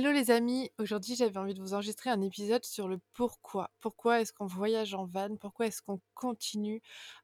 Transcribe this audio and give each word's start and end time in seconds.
Hello 0.00 0.12
les 0.12 0.30
amis, 0.30 0.70
aujourd'hui 0.78 1.14
j'avais 1.14 1.36
envie 1.36 1.52
de 1.52 1.60
vous 1.60 1.74
enregistrer 1.74 2.08
un 2.08 2.22
épisode 2.22 2.64
sur 2.64 2.88
le 2.88 2.98
pourquoi. 3.12 3.70
Pourquoi 3.80 4.22
est-ce 4.22 4.32
qu'on 4.32 4.46
voyage 4.46 4.94
en 4.94 5.04
van? 5.04 5.36
Pourquoi 5.36 5.66
est-ce 5.66 5.82
qu'on 5.82 6.00
continue 6.14 6.80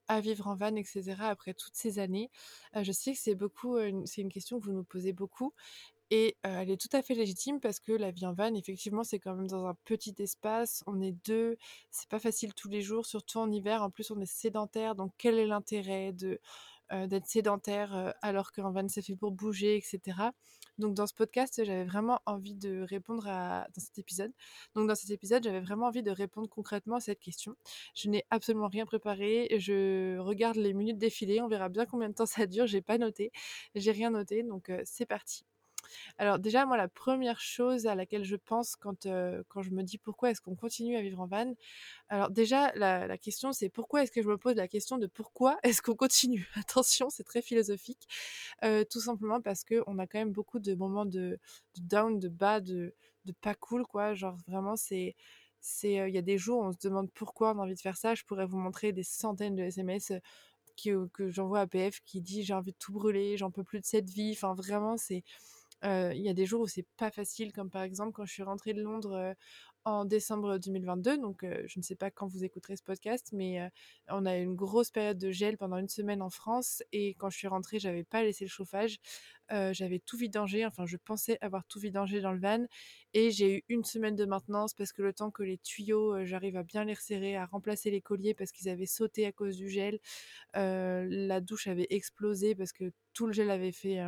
à 0.09 0.21
vivre 0.21 0.47
en 0.47 0.57
van, 0.57 0.77
etc. 0.77 1.15
après 1.21 1.55
toutes 1.55 1.75
ces 1.75 1.99
années? 1.99 2.31
Euh, 2.77 2.85
Je 2.85 2.93
sais 2.93 3.15
que 3.15 3.19
c'est 3.19 3.35
beaucoup, 3.35 3.77
euh, 3.79 4.03
c'est 4.05 4.21
une 4.21 4.29
question 4.31 4.61
que 4.61 4.67
vous 4.67 4.75
nous 4.75 4.85
posez 4.85 5.15
beaucoup 5.15 5.55
et 6.11 6.37
euh, 6.47 6.61
elle 6.61 6.71
est 6.71 6.77
tout 6.77 6.95
à 6.95 7.01
fait 7.01 7.15
légitime 7.15 7.61
parce 7.61 7.81
que 7.81 7.93
la 7.93 8.11
vie 8.11 8.27
en 8.27 8.35
van, 8.35 8.53
effectivement, 8.53 9.05
c'est 9.05 9.21
quand 9.21 9.35
même 9.35 9.49
dans 9.49 9.65
un 9.65 9.75
petit 9.87 10.15
espace. 10.19 10.85
On 10.87 11.01
est 11.01 11.17
deux, 11.27 11.57
c'est 11.91 12.11
pas 12.11 12.21
facile 12.21 12.53
tous 12.53 12.69
les 12.69 12.83
jours, 12.83 13.07
surtout 13.07 13.39
en 13.39 13.51
hiver. 13.51 13.83
En 13.83 13.89
plus, 13.89 14.11
on 14.11 14.21
est 14.21 14.27
sédentaire, 14.31 14.95
donc 14.97 15.13
quel 15.17 15.39
est 15.39 15.47
l'intérêt 15.47 16.13
de 16.13 16.39
d'être 17.09 17.27
sédentaire 17.27 18.15
alors 18.23 18.53
qu'en 18.53 18.71
van 18.71 18.87
c'est 18.89 19.03
fait 19.03 19.17
pour 19.17 19.33
bouger, 19.33 19.77
etc. 19.77 20.31
Donc 20.79 20.95
dans 20.95 21.07
ce 21.07 21.15
podcast, 21.15 21.63
j'avais 21.65 21.85
vraiment 21.85 22.21
envie 22.27 22.55
de 22.55 22.83
répondre 22.83 23.27
à 23.29 23.67
dans 23.75 23.81
cet 23.81 23.99
épisode. 23.99 24.33
Donc 24.75 24.89
dans 24.89 24.95
cet 24.95 25.11
épisode, 25.11 25.43
j'avais 25.45 25.61
vraiment 25.61 25.87
envie 25.87 26.03
de 26.03 26.11
répondre 26.11 26.49
concrètement 26.49 26.97
à 26.97 27.01
cette 27.01 27.21
question. 27.21 27.55
Je 27.95 28.09
n'ai 28.11 28.25
absolument 28.31 28.69
rien 28.69 28.87
préparé. 28.87 29.49
Je 29.59 30.19
regarde 30.19 30.57
les 30.57 30.75
minutes 30.75 30.99
défiler. 30.99 31.41
On 31.41 31.49
verra 31.49 31.69
bien 31.69 31.87
combien 31.87 32.09
de 32.09 32.15
temps 32.15 32.27
ça 32.27 32.47
dure. 32.47 32.67
J'ai 32.67 32.83
pas 32.83 32.99
noté. 32.99 33.33
J'ai 33.75 33.93
rien 33.93 34.11
noté. 34.11 34.43
Donc 34.43 34.71
c'est 34.85 35.07
parti. 35.07 35.45
Alors 36.19 36.39
déjà, 36.39 36.67
moi, 36.67 36.77
la 36.77 36.89
première 36.89 37.41
chose 37.41 37.87
à 37.87 37.95
laquelle 37.95 38.25
je 38.25 38.37
pense 38.37 38.77
quand, 38.77 39.03
je 39.05 39.71
me 39.71 39.83
dis 39.83 39.99
pourquoi 39.99 40.31
est-ce 40.31 40.41
qu'on 40.41 40.55
continue 40.55 40.97
à 40.97 41.03
vivre 41.03 41.21
en 41.21 41.27
van, 41.27 41.55
alors 42.09 42.31
déjà, 42.31 42.73
la, 42.75 43.19
question, 43.19 43.53
c'est 43.53 43.69
pourquoi 43.69 44.03
est-ce 44.03 44.13
que 44.13 44.23
je 44.23 44.29
me 44.29 44.37
pose 44.37 44.57
la 44.57 44.69
question 44.69 44.99
de 44.99 45.07
pourquoi 45.07 45.59
est-ce 45.63 45.83
qu'on 45.83 45.97
continue? 45.97 46.49
Attention, 46.57 47.11
c'est 47.11 47.25
très 47.25 47.43
philosophique. 47.43 48.07
tout 48.91 49.01
simplement 49.01 49.41
parce 49.41 49.65
qu'on 49.65 49.99
a 49.99 50.07
quand 50.07 50.19
même 50.19 50.33
beaucoup 50.33 50.59
de 50.59 50.75
moments 50.75 51.07
de, 51.07 51.39
down, 51.79 52.19
de 52.19 52.29
bas, 52.29 52.61
de, 52.61 52.95
pas 53.41 53.55
cool, 53.55 53.87
quoi. 53.87 54.15
Genre 54.15 54.37
vraiment, 54.47 54.77
c'est 54.77 55.17
il 55.83 56.15
y 56.15 56.19
a 56.19 56.23
des 56.23 56.39
jours 56.39 56.61
où 56.61 56.65
on 56.65 56.73
se 56.73 56.79
demande 56.81 57.11
pourquoi 57.13 57.53
on 57.55 57.59
a 57.59 57.63
envie 57.63 57.75
de 57.75 57.81
faire 57.81 57.97
ça. 57.97 58.15
Je 58.15 58.25
pourrais 58.25 58.47
vous 58.47 58.59
montrer 58.59 58.93
des 58.93 59.03
centaines 59.03 59.57
de 59.57 59.63
SMS 59.63 60.13
que, 60.77 61.09
que 61.09 61.31
j'envoie 61.31 61.61
à 61.61 61.67
PF 61.67 62.01
qui 62.05 62.21
dit 62.21 62.43
j'ai 62.45 62.55
envie 62.55 62.73
de 62.73 62.77
tout 62.79 62.93
brûler, 62.93 63.37
j'en 63.37 63.51
peux 63.51 63.65
plus 63.65 63.81
de 63.81 63.87
cette 63.87 64.09
vie. 64.11 64.33
Enfin 64.33 64.55
vraiment, 64.55 64.97
c'est 64.97 65.25
il 65.83 66.21
y 66.21 66.29
a 66.29 66.35
des 66.35 66.47
jours 66.47 66.63
où 66.63 66.67
c'est 66.67 66.87
pas 66.97 67.11
facile, 67.11 67.53
comme 67.53 67.71
par 67.71 67.83
exemple 67.83 68.13
quand 68.13 68.25
je 68.25 68.33
suis 68.33 68.43
rentrée 68.43 68.75
de 68.75 68.83
Londres 68.83 69.35
en 69.87 70.05
décembre 70.05 70.59
2022. 70.59 71.17
Donc, 71.17 71.47
je 71.67 71.79
ne 71.79 71.83
sais 71.83 71.95
pas 71.95 72.11
quand 72.11 72.27
vous 72.27 72.43
écouterez 72.45 72.77
ce 72.77 72.83
podcast, 72.83 73.31
mais 73.33 73.71
on 74.09 74.27
a 74.27 74.37
eu 74.37 74.43
une 74.43 74.57
grosse 74.57 74.91
période 74.91 75.17
de 75.17 75.31
gel 75.31 75.57
pendant 75.57 75.79
une 75.79 75.89
semaine 75.89 76.23
en 76.23 76.31
France. 76.31 76.83
Et 76.93 77.15
quand 77.15 77.31
je 77.31 77.39
suis 77.39 77.47
rentrée, 77.47 77.79
j'avais 77.79 78.03
pas 78.03 78.25
laissé 78.25 78.45
le 78.45 78.51
chauffage. 78.51 78.99
j'avais 79.49 80.01
tout 80.01 80.17
vidangé. 80.17 80.67
Enfin, 80.67 80.87
je 80.87 80.97
pensais 80.97 81.39
avoir 81.41 81.65
tout 81.67 81.79
vidangé 81.79 82.21
dans 82.21 82.33
le 82.33 82.41
van. 82.41 82.67
Et 83.15 83.31
j'ai 83.31 83.59
eu 83.59 83.65
une 83.69 83.85
semaine 83.85 84.17
de 84.17 84.25
maintenance 84.25 84.75
parce 84.75 84.93
que 84.93 85.03
le 85.03 85.13
temps 85.13 85.31
que 85.31 85.45
les 85.45 85.59
tuyaux, 85.59 86.25
j'arrive 86.25 86.57
à 86.57 86.65
bien 86.65 86.85
les 86.85 86.95
resserrer, 86.95 87.37
à 87.37 87.47
remplacer 87.47 87.93
les 87.93 88.01
colliers 88.01 88.35
parce 88.35 88.51
qu'ils 88.51 88.69
avaient 88.69 88.87
sauté 88.87 89.25
à 89.25 89.31
cause 89.31 89.57
du 89.57 89.69
gel. 89.69 90.01
la 90.55 91.41
douche 91.41 91.69
avait 91.69 91.87
explosé 91.91 92.57
parce 92.57 92.73
que 92.73 92.93
tout 93.13 93.29
le 93.29 93.33
gel 93.33 93.51
avait 93.51 93.73
fait 93.73 94.01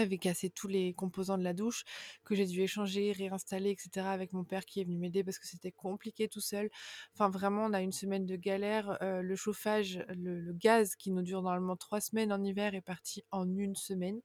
avait 0.00 0.18
cassé 0.18 0.50
tous 0.50 0.68
les 0.68 0.94
composants 0.94 1.38
de 1.38 1.44
la 1.44 1.52
douche, 1.52 1.84
que 2.24 2.34
j'ai 2.34 2.46
dû 2.46 2.62
échanger, 2.62 3.12
réinstaller, 3.12 3.70
etc. 3.70 4.06
avec 4.08 4.32
mon 4.32 4.44
père 4.44 4.64
qui 4.64 4.80
est 4.80 4.84
venu 4.84 4.98
m'aider 4.98 5.24
parce 5.24 5.38
que 5.38 5.46
c'était 5.46 5.72
compliqué 5.72 6.28
tout 6.28 6.40
seul. 6.40 6.70
Enfin, 7.14 7.28
vraiment, 7.28 7.64
on 7.66 7.72
a 7.72 7.80
une 7.82 7.92
semaine 7.92 8.26
de 8.26 8.36
galère. 8.36 8.98
le 9.00 9.36
chauffage, 9.36 10.04
le, 10.08 10.52
gaz 10.52 10.96
qui 10.96 11.10
nous 11.10 11.22
dure 11.22 11.42
normalement 11.42 11.76
trois 11.76 12.00
semaines 12.00 12.32
en 12.32 12.42
hiver 12.42 12.74
est 12.74 12.80
parti 12.80 13.22
en 13.30 13.48
une 13.56 13.74
semaine. 13.76 14.20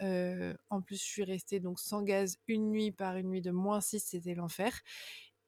en 0.00 0.82
plus, 0.82 0.96
je 0.96 1.04
suis 1.04 1.24
restée 1.24 1.60
donc 1.60 1.80
sans 1.80 2.02
gaz 2.02 2.36
une 2.46 2.70
nuit 2.70 2.92
par 2.92 3.16
une 3.16 3.28
nuit 3.28 3.42
de 3.42 3.50
moins 3.50 3.80
6, 3.80 4.00
c'était 4.00 4.34
l'enfer. 4.34 4.72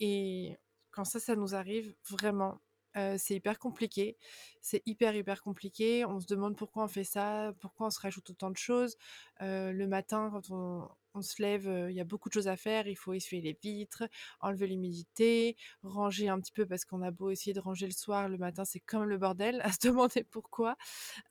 Et 0.00 0.56
quand 0.91 1.04
ça, 1.04 1.21
ça 1.21 1.37
nous 1.37 1.54
arrive, 1.54 1.94
vraiment, 2.09 2.60
c'est 2.95 3.34
hyper 3.34 3.59
compliqué. 3.59 4.17
C'est 4.61 4.83
hyper, 4.87 5.15
hyper 5.15 5.43
compliqué. 5.43 6.05
On 6.05 6.21
se 6.21 6.27
demande 6.27 6.56
pourquoi 6.56 6.84
on 6.84 6.89
fait 6.89 7.05
ça, 7.05 7.53
pourquoi 7.61 7.87
on 7.87 7.91
se 7.91 8.01
rajoute 8.01 8.31
autant 8.31 8.51
de 8.51 8.56
choses. 8.56 8.97
le 9.41 9.87
matin, 9.87 10.31
quand 10.33 10.51
on, 10.51 10.89
se 11.23 11.43
lève, 11.43 11.67
il 11.91 11.97
y 11.97 12.01
a 12.01 12.05
beaucoup 12.05 12.28
de 12.28 12.34
choses 12.34 12.49
à 12.49 12.56
faire. 12.56 12.87
Il 12.87 12.97
faut 12.97 13.12
essuyer 13.12 13.43
les 13.43 13.59
vitres, 13.62 14.05
enlever 14.41 14.67
l'humidité, 14.67 15.56
ranger 15.83 16.28
un 16.28 16.41
petit 16.41 16.53
peu 16.53 16.67
parce 16.67 16.84
qu'on 16.84 17.03
a 17.03 17.11
beau 17.11 17.31
essayer 17.31 17.53
de 17.53 17.61
ranger 17.61 17.87
le 17.87 17.93
soir, 17.93 18.28
le 18.28 18.39
matin, 18.39 18.65
c'est 18.65 18.81
comme 18.81 19.05
le 19.05 19.19
bordel 19.19 19.61
à 19.65 19.72
se 19.72 19.78
demander 19.89 20.25
pourquoi. 20.25 20.77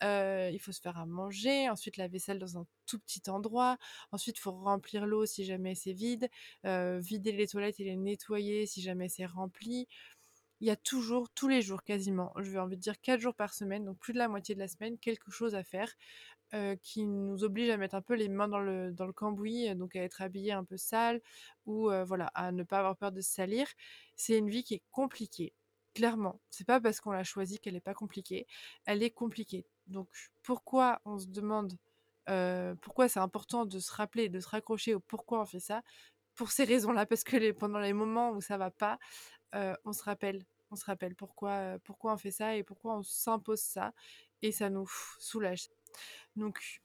il 0.01 0.59
faut 0.61 0.71
se 0.71 0.81
faire 0.81 0.97
à 0.97 1.05
manger, 1.05 1.69
ensuite 1.69 1.97
la 1.97 2.07
vaisselle 2.07 2.39
dans 2.39 2.57
un 2.57 2.65
tout 2.85 2.99
petit 2.99 3.29
endroit. 3.29 3.77
Ensuite, 4.11 4.37
il 4.37 4.41
faut 4.41 4.51
remplir 4.51 5.05
l'eau 5.05 5.25
si 5.25 5.45
jamais 5.45 5.75
c'est 5.75 5.93
vide, 5.93 6.29
vider 6.63 7.31
les 7.31 7.47
toilettes 7.47 7.79
et 7.79 7.83
les 7.83 7.97
nettoyer 7.97 8.65
si 8.65 8.81
jamais 8.81 9.09
c'est 9.09 9.25
rempli 9.25 9.87
il 10.61 10.67
y 10.67 10.71
a 10.71 10.75
toujours, 10.75 11.29
tous 11.29 11.47
les 11.47 11.61
jours 11.61 11.83
quasiment, 11.83 12.33
je 12.37 12.49
vais 12.51 12.59
envie 12.59 12.75
de 12.77 12.81
dire 12.81 12.99
4 13.01 13.19
jours 13.19 13.35
par 13.35 13.53
semaine, 13.53 13.85
donc 13.85 13.97
plus 13.99 14.13
de 14.13 14.17
la 14.17 14.27
moitié 14.27 14.55
de 14.55 14.59
la 14.59 14.67
semaine, 14.67 14.97
quelque 14.97 15.31
chose 15.31 15.55
à 15.55 15.63
faire 15.63 15.93
qui 16.81 17.05
nous 17.05 17.43
oblige 17.43 17.69
à 17.69 17.77
mettre 17.77 17.93
un 17.93 18.01
peu 18.01 18.15
les 18.15 18.27
mains 18.27 18.47
dans 18.47 18.59
le, 18.59 18.91
cambouis, 19.13 19.73
donc 19.75 19.95
à 19.95 20.01
être 20.01 20.21
habillé 20.21 20.51
un 20.51 20.63
peu 20.63 20.77
sale 20.77 21.21
ou 21.65 21.91
voilà, 22.07 22.31
à 22.33 22.51
ne 22.51 22.63
pas 22.63 22.79
avoir 22.79 22.97
peur 22.97 23.11
de 23.11 23.21
se 23.21 23.29
salir. 23.31 23.67
C'est 24.15 24.37
une 24.37 24.49
vie 24.49 24.63
qui 24.63 24.73
est 24.73 24.83
compliquée, 24.91 25.53
clairement. 25.93 26.41
C'est 26.49 26.65
pas 26.65 26.81
parce 26.81 27.01
qu'on 27.01 27.11
l'a 27.11 27.23
choisie 27.23 27.59
qu'elle 27.59 27.75
n'est 27.75 27.81
pas 27.81 27.93
compliquée, 27.93 28.47
elle 28.85 29.03
est 29.03 29.11
compliquée. 29.11 29.67
Donc 29.85 30.09
pourquoi 30.41 31.01
on 31.05 31.19
se 31.19 31.27
demande 31.27 31.73
pourquoi 32.81 33.09
c'est 33.09 33.19
important 33.19 33.65
de 33.65 33.79
se 33.79 33.91
rappeler, 33.91 34.29
de 34.29 34.39
se 34.39 34.49
raccrocher 34.49 34.95
au 34.95 34.99
pourquoi 34.99 35.41
on 35.41 35.45
fait 35.45 35.59
ça? 35.59 35.83
Pour 36.39 36.51
ces 36.51 36.63
raisons-là, 36.63 37.05
parce 37.05 37.25
que 37.25 37.35
les, 37.35 37.51
pendant 37.51 37.79
les 37.79 37.91
moments 37.91 38.31
où 38.31 38.39
ça 38.39 38.57
va 38.57 38.71
pas, 38.71 38.97
on 39.83 39.91
se 39.91 40.01
rappelle, 40.01 40.45
on 40.71 40.77
se 40.77 40.85
rappelle 40.85 41.13
pourquoi, 41.13 41.77
pourquoi 41.83 42.13
on 42.13 42.17
fait 42.17 42.31
ça 42.31 42.55
et 42.55 42.63
pourquoi 42.63 42.95
on 42.95 43.03
s'impose 43.03 43.59
ça, 43.59 43.91
et 44.41 44.53
ça 44.53 44.69
nous 44.69 44.89
soulage. 45.19 45.67
Donc, 46.37 46.81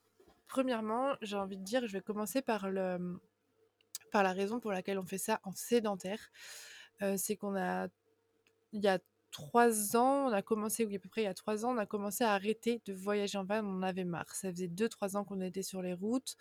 premièrement, 0.49 1.15
j'ai 1.23 1.37
envie 1.37 1.56
de 1.56 1.62
dire, 1.62 1.87
je 1.87 1.93
vais 1.93 2.01
commencer 2.01 2.43
par 2.43 2.69
le, 2.69 2.99
mmh, 2.99 3.21
par 4.11 4.25
la 4.25 4.33
raison 4.33 4.59
pour 4.59 4.73
laquelle 4.73 4.99
on 4.99 5.06
fait 5.06 5.19
ça 5.19 5.39
en 5.45 5.53
sédentaire, 5.53 6.33
c'est 7.17 7.37
qu'on 7.37 7.55
a, 7.55 7.87
il 8.73 8.83
y 8.83 8.89
a 8.89 8.99
3 9.31 9.97
ans, 9.97 10.29
on 10.29 10.33
a 10.33 10.43
commencé 10.43 10.85
oui, 10.85 10.97
à 10.97 10.99
peu 10.99 11.09
près 11.09 11.23
il 11.23 11.25
y 11.25 11.29
a 11.29 11.35
3 11.35 11.65
ans, 11.65 11.75
on 11.75 11.79
a 11.79 11.87
commencé 11.87 12.23
à 12.23 12.33
arrêter 12.33 12.83
de 12.87 12.93
voyager 12.93 13.39
en 13.39 13.45
van, 13.45 13.65
on 13.65 13.83
avait 13.83 14.05
marre. 14.05 14.33
Ça 14.35 14.50
faisait 14.50 14.69
2-3 14.69 15.17
ans 15.17 15.25
qu'on 15.25 15.41
était 15.41 15.62
sur 15.62 15.83
les 15.83 15.93
routes, 15.93 16.37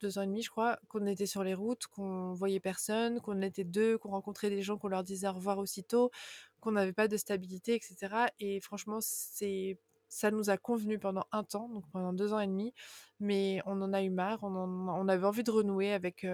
2 0.00 0.18
ans 0.18 0.22
et 0.22 0.26
demi 0.26 0.42
je 0.42 0.50
crois, 0.50 0.78
qu'on 0.88 1.06
était 1.06 1.26
sur 1.26 1.44
les 1.44 1.54
routes, 1.54 1.86
qu'on 1.88 2.32
voyait 2.34 2.60
personne, 2.60 3.20
qu'on 3.20 3.42
était 3.42 3.64
2, 3.64 3.98
qu'on 3.98 4.10
rencontrait 4.10 4.50
des 4.50 4.62
gens, 4.62 4.78
qu'on 4.78 4.88
leur 4.88 5.04
disait 5.04 5.28
au 5.28 5.32
revoir 5.34 5.58
aussitôt, 5.58 6.10
qu'on 6.60 6.72
n'avait 6.72 6.92
pas 6.92 7.08
de 7.08 7.16
stabilité 7.16 7.76
et 7.76 7.80
cetera. 7.82 8.28
Et 8.40 8.60
franchement 8.60 8.98
c'est 9.00 9.78
ça 10.08 10.30
nous 10.30 10.50
a 10.50 10.56
convenu 10.56 10.98
pendant 10.98 11.24
un 11.32 11.44
temps, 11.44 11.68
donc 11.68 11.84
pendant 11.90 12.12
2 12.12 12.32
ans 12.32 12.40
et 12.40 12.46
demi, 12.46 12.72
mais 13.20 13.60
on 13.66 13.80
en 13.82 13.92
a 13.92 14.02
eu 14.02 14.10
marre, 14.10 14.40
on 14.42 15.08
avait 15.08 15.26
envie 15.26 15.44
de 15.44 15.50
renouer 15.50 15.92
avec, 15.92 16.24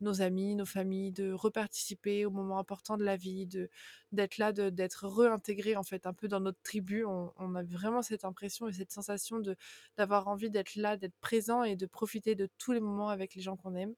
nos 0.00 0.22
amis, 0.22 0.54
nos 0.54 0.66
familles, 0.66 1.12
de 1.12 1.32
reparticiper 1.32 2.24
aux 2.26 2.30
moments 2.30 2.58
importants 2.58 2.96
de 2.96 3.04
la 3.04 3.16
vie, 3.16 3.46
de 3.46 3.68
d'être 4.12 4.38
là, 4.38 4.52
d'être 4.52 5.06
réintégré 5.08 5.76
en 5.76 5.82
fait 5.82 6.06
un 6.06 6.12
peu 6.14 6.28
dans 6.28 6.40
notre 6.40 6.60
tribu. 6.62 7.04
On 7.04 7.32
on 7.36 7.54
a 7.54 7.62
vraiment 7.62 8.02
cette 8.02 8.24
impression 8.24 8.68
et 8.68 8.72
cette 8.72 8.92
sensation 8.92 9.38
de 9.40 9.56
d'avoir 9.96 10.28
envie 10.28 10.50
d'être 10.50 10.76
là, 10.76 10.96
d'être 10.96 11.16
présent 11.20 11.62
et 11.64 11.76
de 11.76 11.86
profiter 11.86 12.34
de 12.34 12.48
tous 12.58 12.72
les 12.72 12.80
moments 12.80 13.08
avec 13.10 13.34
les 13.34 13.42
gens 13.42 13.56
qu'on 13.56 13.74
aime. 13.74 13.94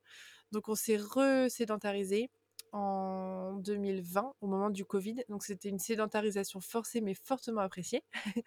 Donc 0.53 0.69
on 0.69 0.75
s'est 0.75 0.97
resédentarisés 0.99 2.31
en 2.73 3.55
2020 3.57 4.35
au 4.41 4.47
moment 4.47 4.71
du 4.71 4.85
covid, 4.85 5.25
donc 5.29 5.43
c'était 5.45 5.69
une 5.69 5.79
sédentarisation 5.79 6.61
forcée 6.61 7.01
mais 7.01 7.15
fortement 7.15 7.61
appréciée. 7.61 8.03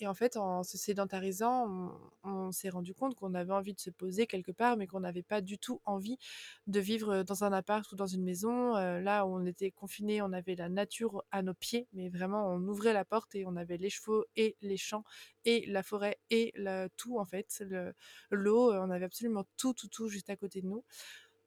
Et 0.00 0.06
en 0.06 0.14
fait, 0.14 0.36
en 0.36 0.62
se 0.62 0.78
sédentarisant, 0.78 1.92
on 2.24 2.50
s'est 2.52 2.70
rendu 2.70 2.94
compte 2.94 3.14
qu'on 3.14 3.34
avait 3.34 3.52
envie 3.52 3.74
de 3.74 3.80
se 3.80 3.90
poser 3.90 4.26
quelque 4.26 4.52
part, 4.52 4.76
mais 4.76 4.86
qu'on 4.86 5.00
n'avait 5.00 5.22
pas 5.22 5.40
du 5.40 5.58
tout 5.58 5.80
envie 5.84 6.18
de 6.66 6.80
vivre, 6.80 7.22
dans 7.24 7.44
un 7.44 7.52
appart 7.52 7.90
ou 7.92 7.96
dans 7.96 8.06
une 8.06 8.24
maison. 8.24 8.76
Heu, 8.76 9.00
là 9.00 9.26
où 9.26 9.34
on 9.36 9.44
était 9.44 9.70
confinés, 9.70 10.22
on 10.22 10.32
avait 10.32 10.54
la 10.54 10.68
nature 10.68 11.24
à 11.30 11.42
nos 11.42 11.54
pieds, 11.54 11.88
mais 11.92 12.08
vraiment 12.08 12.48
on 12.48 12.60
ouvrait 12.68 12.92
la 12.92 13.04
porte 13.04 13.34
et 13.34 13.44
on 13.46 13.56
avait 13.56 13.76
les 13.76 13.90
chevaux 13.90 14.24
et 14.36 14.56
les 14.62 14.76
champs 14.76 15.04
et 15.44 15.66
la 15.66 15.82
forêt 15.82 16.18
et 16.30 16.54
tout 16.96 17.18
en 17.18 17.24
fait, 17.24 17.62
le 17.66 17.94
l'eau, 18.30 18.72
on 18.72 18.90
avait 18.90 19.04
absolument 19.04 19.44
tout, 19.56 19.72
tout, 19.74 19.88
tout 19.88 20.08
juste 20.08 20.30
à 20.30 20.36
côté 20.36 20.62
de 20.62 20.66
nous. 20.66 20.84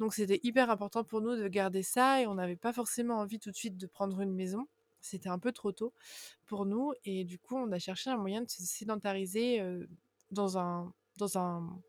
Donc 0.02 0.16
c'était 0.16 0.40
hyper 0.42 0.72
important 0.72 1.04
pour 1.04 1.22
nous 1.22 1.36
de 1.36 1.48
garder 1.48 1.84
ça 1.84 2.24
et 2.24 2.26
on 2.26 2.34
n'avait 2.34 2.56
pas 2.56 2.74
forcément 2.74 3.20
envie 3.20 3.38
tout 3.38 3.52
de 3.52 3.56
suite 3.56 3.78
de 3.78 3.86
prendre 3.86 4.20
une 4.20 4.34
maison. 4.34 4.68
C'était 5.00 5.30
un 5.30 5.38
peu 5.38 5.52
trop 5.52 5.72
tôt 5.72 5.94
pour 6.48 6.66
nous 6.66 6.94
et 7.06 7.24
du 7.24 7.38
coup, 7.38 7.56
on 7.56 7.72
a 7.72 7.78
cherché 7.78 8.10
un 8.10 8.18
moyen 8.18 8.42
de 8.42 8.50
se 8.50 8.64
sédentariser, 8.64 9.62
dans 10.32 10.58
un 10.58 10.92
dans 11.18 11.38
un 11.38 11.80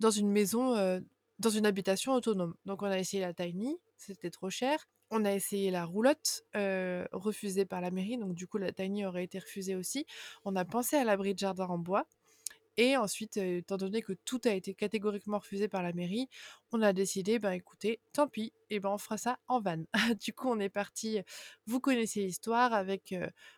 dans 0.00 0.10
une 0.10 0.28
maison, 0.28 0.74
dans 1.38 1.50
une 1.50 1.66
habitation 1.66 2.14
autonome. 2.14 2.56
Donc 2.66 2.82
on 2.82 2.86
a 2.86 2.98
essayé 2.98 3.22
la 3.22 3.32
tiny, 3.32 3.78
c'était 3.96 4.30
trop 4.30 4.50
cher. 4.50 4.88
On 5.10 5.24
a 5.24 5.32
essayé 5.32 5.70
la 5.70 5.84
roulotte, 5.84 6.42
refusée 7.12 7.64
par 7.64 7.80
la 7.80 7.92
mairie, 7.92 8.18
donc 8.18 8.34
du 8.34 8.48
coup 8.48 8.58
la 8.58 8.72
tiny 8.72 9.06
aurait 9.06 9.22
été 9.22 9.38
refusée 9.38 9.76
aussi. 9.76 10.04
On 10.44 10.56
a 10.56 10.64
pensé 10.64 10.96
à 10.96 11.04
l'abri 11.04 11.32
de 11.34 11.38
jardin 11.38 11.66
en 11.66 11.78
bois 11.78 12.08
et 12.78 12.96
ensuite, 12.96 13.36
étant 13.36 13.76
donné 13.76 14.02
que 14.02 14.12
tout 14.24 14.40
a 14.44 14.50
été 14.50 14.72
catégoriquement 14.72 15.38
refusé 15.38 15.66
par 15.66 15.82
la 15.82 15.92
mairie, 15.92 16.28
on 16.72 16.80
a 16.80 16.92
décidé, 16.92 17.40
ben 17.40 17.50
écoutez, 17.50 18.00
tant 18.12 18.28
pis 18.28 18.52
et 18.70 18.78
ben 18.78 18.90
on 18.90 18.98
fera 18.98 19.18
ça 19.18 19.38
en 19.48 19.60
van. 19.60 19.82
Du 20.20 20.32
coup, 20.32 20.48
on 20.48 20.60
est 20.60 20.68
parti, 20.68 21.20
vous 21.66 21.80
connaissez 21.80 22.20
l'histoire 22.22 22.72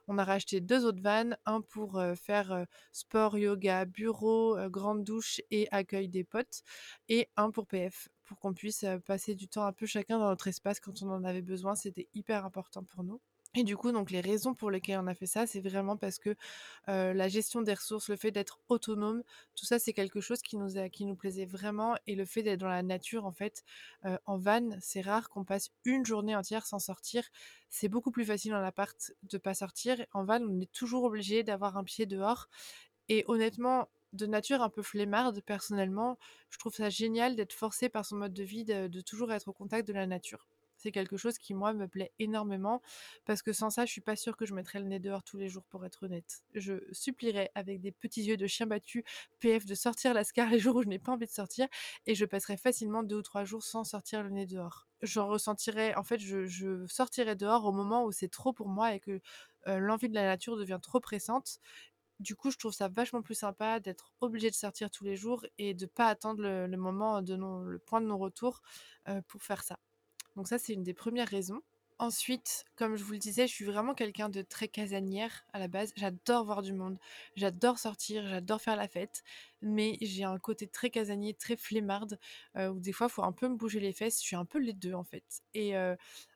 on 0.08 0.16
a 0.18 0.24
racheté 0.24 0.62
2 0.62 0.86
autres 0.86 1.02
vans, 1.02 1.30
un 1.44 1.60
pour, 1.60 2.02
faire, 2.16 2.64
sport, 2.92 3.36
yoga, 3.36 3.84
bureau, 3.84 4.56
grande 4.70 5.04
douche 5.04 5.42
et 5.50 5.68
accueil 5.70 6.08
des 6.08 6.24
potes 6.24 6.62
et 7.10 7.28
un 7.36 7.50
pour 7.50 7.66
PF, 7.66 8.08
pour 8.24 8.38
qu'on 8.38 8.54
puisse, 8.54 8.86
passer 9.06 9.34
du 9.34 9.48
temps 9.48 9.66
un 9.66 9.72
peu 9.72 9.84
chacun 9.86 10.18
dans 10.18 10.28
notre 10.30 10.48
espace 10.48 10.80
quand 10.80 11.02
on 11.02 11.10
en 11.10 11.24
avait 11.24 11.42
besoin. 11.42 11.74
C'était 11.74 12.08
hyper 12.14 12.46
important 12.46 12.84
pour 12.84 13.04
nous 13.04 13.20
et 13.56 13.64
du 13.64 13.76
coup, 13.76 13.90
donc 13.90 14.12
les 14.12 14.20
raisons 14.20 14.54
pour 14.54 14.70
lesquelles 14.70 15.00
on 15.02 15.08
a 15.08 15.14
fait 15.14 15.26
ça, 15.26 15.44
c'est 15.46 15.60
vraiment 15.60 15.96
parce 15.96 16.18
que, 16.20 16.36
la 16.88 17.28
gestion 17.28 17.62
des 17.62 17.74
ressources, 17.74 18.08
le 18.08 18.16
fait 18.16 18.30
d'être 18.32 18.60
autonome, 18.68 19.22
tout 19.56 19.66
ça, 19.66 19.78
c'est 19.78 19.92
quelque 19.92 20.20
chose 20.20 20.42
qui 20.42 20.56
nous 20.56 20.78
a 20.78 20.88
plaisait 21.18 21.46
vraiment 21.46 21.96
et 22.06 22.14
le 22.16 22.24
fait 22.26 22.42
d'être 22.42 22.60
dans 22.60 22.68
la 22.68 22.82
nature, 22.82 23.26
en 23.26 23.32
fait, 23.32 23.64
en 24.26 24.38
van, 24.38 24.70
c'est 24.80 25.00
rare 25.00 25.28
qu'on 25.30 25.44
passe 25.44 25.70
une 25.84 26.04
journée 26.06 26.36
entière 26.36 26.66
sans 26.66 26.78
sortir. 26.78 27.28
C'est 27.68 27.88
beaucoup 27.88 28.10
plus 28.12 28.24
facile 28.24 28.54
en 28.54 28.62
appart 28.64 29.12
de 29.24 29.38
pas 29.38 29.54
sortir. 29.54 30.04
En 30.12 30.24
van, 30.24 30.40
on 30.42 30.60
est 30.60 30.72
toujours 30.72 31.04
obligé 31.04 31.42
d'avoir 31.44 31.76
un 31.76 31.84
pied 31.84 32.06
dehors 32.06 32.48
et 33.08 33.24
honnêtement, 33.28 33.88
de 34.12 34.26
nature 34.26 34.62
un 34.62 34.70
peu 34.70 34.82
flemmarde, 34.82 35.40
personnellement, 35.42 36.18
je 36.50 36.58
trouve 36.58 36.74
ça 36.74 36.90
génial 36.90 37.36
d'être 37.36 37.52
forcé 37.52 37.88
par 37.88 38.04
son 38.06 38.16
mode 38.16 38.34
de 38.34 38.42
vie 38.44 38.64
de 38.64 39.00
toujours 39.02 39.32
être 39.32 39.48
au 39.48 39.52
contact 39.52 39.86
de 39.88 39.92
la 39.94 40.06
nature. 40.06 40.48
C'est 40.80 40.92
quelque 40.92 41.16
chose 41.16 41.38
qui, 41.38 41.54
moi, 41.54 41.72
me 41.74 41.86
plaît 41.88 42.12
énormément 42.18 42.80
parce 43.26 43.42
que 43.42 43.52
sans 43.52 43.70
ça, 43.70 43.86
je 43.86 43.92
suis 43.92 44.00
pas 44.00 44.16
sûre 44.16 44.36
que 44.36 44.46
je 44.46 44.54
mettrais 44.54 44.80
le 44.80 44.86
nez 44.86 44.98
dehors 44.98 45.22
tous 45.22 45.36
les 45.38 45.48
jours, 45.48 45.64
pour 45.68 45.84
être 45.86 46.04
honnête. 46.04 46.42
Je 46.54 46.74
supplierais 46.92 47.50
avec 47.54 47.80
des 47.80 47.92
petits 47.92 48.22
yeux 48.22 48.36
de 48.36 48.46
chien 48.46 48.66
battu 48.66 49.04
PF 49.40 49.66
de 49.66 49.74
sortir 49.74 50.14
Lascar 50.14 50.48
les 50.50 50.58
jours 50.58 50.76
où 50.76 50.82
je 50.82 50.88
n'ai 50.88 50.98
pas 50.98 51.12
envie 51.12 51.26
de 51.26 51.30
sortir 51.30 51.68
et 52.06 52.14
je 52.14 52.24
passerais 52.24 52.56
facilement 52.56 53.02
2 53.02 53.16
ou 53.16 53.22
3 53.22 53.44
jours 53.44 53.62
sans 53.62 53.84
sortir 53.84 54.22
le 54.22 54.30
nez 54.30 54.46
dehors. 54.46 54.86
J'en 55.02 55.28
ressentirais 55.28 55.94
en 55.96 56.02
fait, 56.04 56.18
je 56.18 56.86
sortirais 56.86 57.36
dehors 57.36 57.64
au 57.64 57.72
moment 57.72 58.04
où 58.04 58.12
c'est 58.12 58.28
trop 58.28 58.52
pour 58.52 58.68
moi 58.68 58.94
et 58.94 59.00
que, 59.00 59.20
heu, 59.68 59.78
l'envie 59.78 60.08
de 60.08 60.14
la 60.14 60.24
nature 60.24 60.56
devient 60.56 60.78
trop 60.82 61.00
pressante. 61.00 61.58
Du 62.20 62.36
coup, 62.36 62.50
je 62.50 62.58
trouve 62.58 62.72
ça 62.74 62.88
vachement 62.88 63.22
plus 63.22 63.34
sympa 63.36 63.80
d'être 63.80 64.12
obligé 64.20 64.50
de 64.50 64.54
sortir 64.56 64.90
tous 64.90 65.04
les 65.04 65.16
jours 65.16 65.46
et 65.58 65.74
de 65.74 65.86
pas 65.86 66.06
attendre 66.08 66.42
le 66.42 66.76
moment 66.76 67.22
de 67.22 67.34
le 67.36 67.78
point 67.80 68.00
de 68.02 68.06
non-retour, 68.06 68.62
heu, 69.08 69.22
pour 69.28 69.42
faire 69.42 69.62
ça. 69.64 69.78
Donc 70.36 70.48
ça, 70.48 70.58
c'est 70.58 70.72
une 70.72 70.82
des 70.82 70.94
premières 70.94 71.28
raisons. 71.28 71.62
Ensuite, 71.98 72.64
comme 72.76 72.96
je 72.96 73.04
vous 73.04 73.12
le 73.12 73.18
disais, 73.18 73.46
je 73.46 73.52
suis 73.52 73.64
vraiment 73.66 73.94
quelqu'un 73.94 74.30
de 74.30 74.40
très 74.40 74.68
casanière 74.68 75.44
à 75.52 75.58
la 75.58 75.68
base. 75.68 75.92
J'adore 75.96 76.46
voir 76.46 76.62
du 76.62 76.72
monde, 76.72 76.98
j'adore 77.36 77.78
sortir, 77.78 78.26
j'adore 78.26 78.60
faire 78.60 78.76
la 78.76 78.88
fête, 78.88 79.22
mais 79.62 79.96
j'ai 80.00 80.24
un 80.24 80.38
côté 80.38 80.66
très 80.68 80.90
casanier, 80.90 81.34
très 81.34 81.56
flemmarde, 81.56 82.18
heu, 82.56 82.70
où 82.70 82.80
des 82.80 82.92
fois, 82.92 83.08
il 83.08 83.12
faut 83.12 83.22
un 83.24 83.32
peu 83.32 83.48
me 83.48 83.56
bouger 83.56 83.80
les 83.80 83.92
fesses. 83.92 84.20
Je 84.20 84.26
suis 84.26 84.36
un 84.36 84.44
peu 84.46 84.58
les 84.58 84.72
2 84.74 84.94
en 84.94 85.04
fait 85.04 85.24
et 85.54 85.74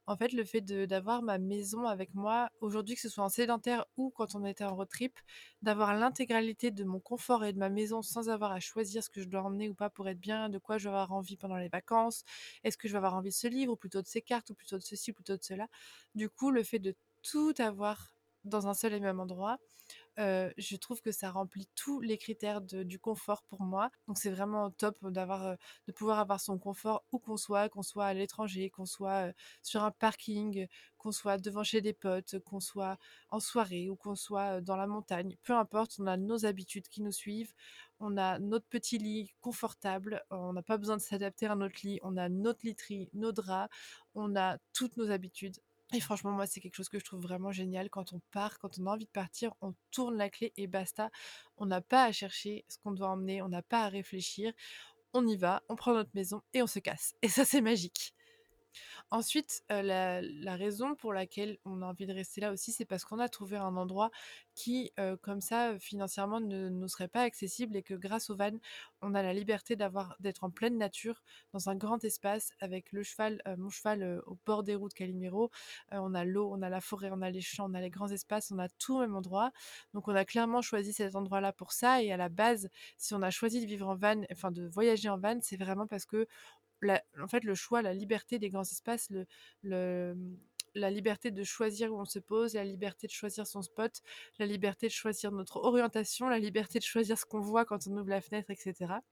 en 0.06 0.16
fait, 0.16 0.32
le 0.32 0.44
fait 0.44 0.60
d'avoir 0.60 1.22
ma 1.22 1.38
maison 1.38 1.86
avec 1.86 2.14
moi, 2.14 2.50
aujourd'hui, 2.60 2.94
que 2.94 3.00
ce 3.00 3.08
soit 3.08 3.24
en 3.24 3.28
sédentaire 3.30 3.86
ou 3.96 4.10
quand 4.10 4.34
on 4.34 4.44
était 4.44 4.64
en 4.64 4.74
road 4.76 4.88
trip, 4.88 5.18
d'avoir 5.62 5.94
l'intégralité 5.94 6.70
de 6.70 6.84
mon 6.84 7.00
confort 7.00 7.44
et 7.44 7.52
de 7.52 7.58
ma 7.58 7.70
maison 7.70 8.02
sans 8.02 8.28
avoir 8.28 8.52
à 8.52 8.60
choisir 8.60 9.02
ce 9.02 9.08
que 9.10 9.20
je 9.22 9.28
dois 9.28 9.42
emmener 9.42 9.68
ou 9.68 9.74
pas 9.74 9.88
pour 9.90 10.08
être 10.08 10.20
bien, 10.20 10.48
de 10.50 10.58
quoi 10.58 10.76
je 10.78 10.84
vais 10.88 10.94
avoir 10.94 11.12
envie 11.12 11.36
pendant 11.36 11.56
les 11.56 11.68
vacances. 11.68 12.22
Est-ce 12.64 12.76
que 12.76 12.86
je 12.88 12.92
vais 12.92 12.98
avoir 12.98 13.14
envie 13.14 13.30
de 13.30 13.34
ce 13.34 13.48
livre 13.48 13.72
ou 13.72 13.76
plutôt 13.76 14.02
de 14.02 14.06
ces 14.06 14.20
cartes 14.22 14.50
ou 14.50 14.54
plutôt 14.54 14.76
de 14.78 14.82
ceci 14.82 15.10
ou 15.12 15.14
plutôt 15.14 15.36
de 15.36 15.42
cela? 15.42 15.68
Du 16.14 16.28
coup, 16.28 16.50
le 16.50 16.62
fait 16.62 16.78
de 16.78 16.94
tout 17.22 17.54
avoir 17.58 18.13
dans 18.44 18.66
un 18.66 18.74
seul 18.74 18.92
et 18.94 19.00
même 19.00 19.20
endroit, 19.20 19.58
je 20.16 20.76
trouve 20.76 21.02
que 21.02 21.12
ça 21.12 21.30
remplit 21.30 21.68
tous 21.74 22.00
les 22.00 22.18
critères 22.18 22.60
du 22.60 22.98
confort 22.98 23.42
pour 23.42 23.62
moi. 23.62 23.90
Donc 24.06 24.16
c'est 24.16 24.30
vraiment 24.30 24.70
top 24.70 24.96
d'avoir, 25.02 25.56
de 25.86 25.92
pouvoir 25.92 26.20
avoir 26.20 26.40
son 26.40 26.58
confort 26.58 27.04
où 27.12 27.18
qu'on 27.18 27.36
soit, 27.36 27.68
qu'on 27.68 27.82
soit 27.82 28.06
à 28.06 28.14
l'étranger, 28.14 28.70
qu'on 28.70 28.86
soit, 28.86 29.32
sur 29.62 29.82
un 29.82 29.90
parking, 29.90 30.68
qu'on 30.98 31.12
soit 31.12 31.36
devant 31.38 31.64
chez 31.64 31.80
des 31.80 31.92
potes, 31.92 32.38
qu'on 32.40 32.60
soit 32.60 32.96
en 33.30 33.40
soirée 33.40 33.90
ou 33.90 33.96
qu'on 33.96 34.14
soit, 34.14 34.60
dans 34.60 34.76
la 34.76 34.86
montagne. 34.86 35.36
Peu 35.42 35.52
importe, 35.52 35.96
on 35.98 36.06
a 36.06 36.16
nos 36.16 36.46
habitudes 36.46 36.88
qui 36.88 37.02
nous 37.02 37.12
suivent, 37.12 37.52
on 38.00 38.16
a 38.16 38.38
notre 38.38 38.66
petit 38.66 38.98
lit 38.98 39.34
confortable, 39.40 40.24
on 40.30 40.52
n'a 40.52 40.62
pas 40.62 40.78
besoin 40.78 40.96
de 40.96 41.02
s'adapter 41.02 41.46
à 41.46 41.56
notre 41.56 41.80
lit, 41.82 41.98
on 42.02 42.16
a 42.16 42.28
notre 42.28 42.60
literie, 42.64 43.10
nos 43.12 43.32
draps, 43.32 43.74
on 44.14 44.36
a 44.36 44.58
toutes 44.72 44.96
nos 44.96 45.10
habitudes. 45.10 45.58
Et 45.94 46.00
franchement, 46.00 46.32
moi, 46.32 46.46
c'est 46.46 46.60
quelque 46.60 46.74
chose 46.74 46.88
que 46.88 46.98
je 46.98 47.04
trouve 47.04 47.22
vraiment 47.22 47.52
génial. 47.52 47.88
Quand 47.88 48.12
on 48.12 48.20
part, 48.32 48.58
quand 48.58 48.80
on 48.80 48.86
a 48.86 48.90
envie 48.90 49.04
de 49.04 49.10
partir, 49.10 49.52
on 49.60 49.74
tourne 49.92 50.16
la 50.16 50.28
clé 50.28 50.52
et 50.56 50.66
basta. 50.66 51.08
On 51.56 51.66
n'a 51.66 51.80
pas 51.80 52.04
à 52.04 52.10
chercher 52.10 52.64
ce 52.68 52.78
qu'on 52.78 52.90
doit 52.90 53.10
emmener, 53.10 53.42
on 53.42 53.48
n'a 53.48 53.62
pas 53.62 53.84
à 53.84 53.88
réfléchir. 53.88 54.52
On 55.12 55.24
y 55.24 55.36
va, 55.36 55.62
on 55.68 55.76
prend 55.76 55.94
notre 55.94 56.10
maison 56.14 56.42
et 56.52 56.62
on 56.62 56.66
se 56.66 56.80
casse. 56.80 57.14
Et 57.22 57.28
ça, 57.28 57.44
c'est 57.44 57.60
magique. 57.60 58.12
Ensuite, 59.10 59.62
la 59.70 60.56
raison 60.56 60.94
pour 60.94 61.12
laquelle 61.12 61.58
on 61.64 61.82
a 61.82 61.86
envie 61.86 62.06
de 62.06 62.12
rester 62.12 62.40
là 62.40 62.52
aussi, 62.52 62.72
c'est 62.72 62.84
parce 62.84 63.04
qu'on 63.04 63.18
a 63.18 63.28
trouvé 63.28 63.56
un 63.56 63.76
endroit 63.76 64.10
qui, 64.54 64.92
comme 65.22 65.40
ça, 65.40 65.78
financièrement 65.78 66.40
ne 66.40 66.68
nous 66.68 66.88
serait 66.88 67.08
pas 67.08 67.22
accessible 67.22 67.76
et 67.76 67.82
que 67.82 67.94
grâce 67.94 68.30
au 68.30 68.36
van, 68.36 68.52
on 69.02 69.14
a 69.14 69.22
la 69.22 69.34
liberté 69.34 69.76
d'avoir 69.76 70.16
d'être 70.20 70.44
en 70.44 70.50
pleine 70.50 70.78
nature, 70.78 71.22
dans 71.52 71.68
un 71.68 71.76
grand 71.76 72.02
espace 72.04 72.52
avec 72.60 72.92
le 72.92 73.02
cheval, 73.02 73.42
mon 73.58 73.70
cheval, 73.70 74.22
au 74.26 74.38
bord 74.46 74.62
des 74.62 74.74
routes 74.74 74.94
Calimero. 74.94 75.50
On 75.92 76.14
a 76.14 76.24
l'eau, 76.24 76.50
on 76.52 76.62
a 76.62 76.68
la 76.68 76.80
forêt, 76.80 77.10
on 77.12 77.22
a 77.22 77.30
les 77.30 77.40
champs, 77.40 77.70
on 77.70 77.74
a 77.74 77.80
les 77.80 77.90
grands 77.90 78.08
espaces, 78.10 78.50
on 78.50 78.58
a 78.58 78.68
tout 78.68 78.96
au 78.96 79.00
même 79.00 79.14
endroit. 79.16 79.52
Donc 79.92 80.08
on 80.08 80.14
a 80.14 80.24
clairement 80.24 80.62
choisi 80.62 80.92
cet 80.92 81.14
endroit-là 81.16 81.52
pour 81.52 81.72
ça 81.72 82.02
et 82.02 82.12
à 82.12 82.16
la 82.16 82.28
base, 82.28 82.68
si 82.96 83.14
on 83.14 83.22
a 83.22 83.30
choisi 83.30 83.60
de 83.60 83.66
vivre 83.66 83.88
en 83.88 83.96
van, 83.96 84.22
enfin 84.32 84.50
de 84.50 84.66
voyager 84.66 85.08
en 85.08 85.18
van, 85.18 85.38
c'est 85.42 85.56
vraiment 85.56 85.86
parce 85.86 86.06
que 86.06 86.26
en 86.82 87.28
fait, 87.28 87.44
le 87.44 87.54
choix, 87.54 87.82
la 87.82 87.94
liberté 87.94 88.38
des 88.38 88.50
grands 88.50 88.62
espaces, 88.62 89.10
mmh, 89.62 90.14
la 90.74 90.90
liberté 90.90 91.30
de 91.30 91.44
choisir 91.44 91.92
où 91.92 92.00
on 92.00 92.04
se 92.04 92.18
pose, 92.18 92.54
la 92.54 92.64
liberté 92.64 93.06
de 93.06 93.12
choisir 93.12 93.46
son 93.46 93.62
spot, 93.62 94.02
la 94.38 94.46
liberté 94.46 94.88
de 94.88 94.92
choisir 94.92 95.30
notre 95.30 95.58
orientation, 95.58 96.28
la 96.28 96.38
liberté 96.38 96.78
de 96.78 96.84
choisir 96.84 97.18
ce 97.18 97.24
qu'on 97.24 97.40
voit 97.40 97.64
quand 97.64 97.86
on 97.86 97.96
ouvre 97.96 98.08
la 98.08 98.20
fenêtre 98.20 98.50
et 98.50 98.56
cetera. 98.56 99.02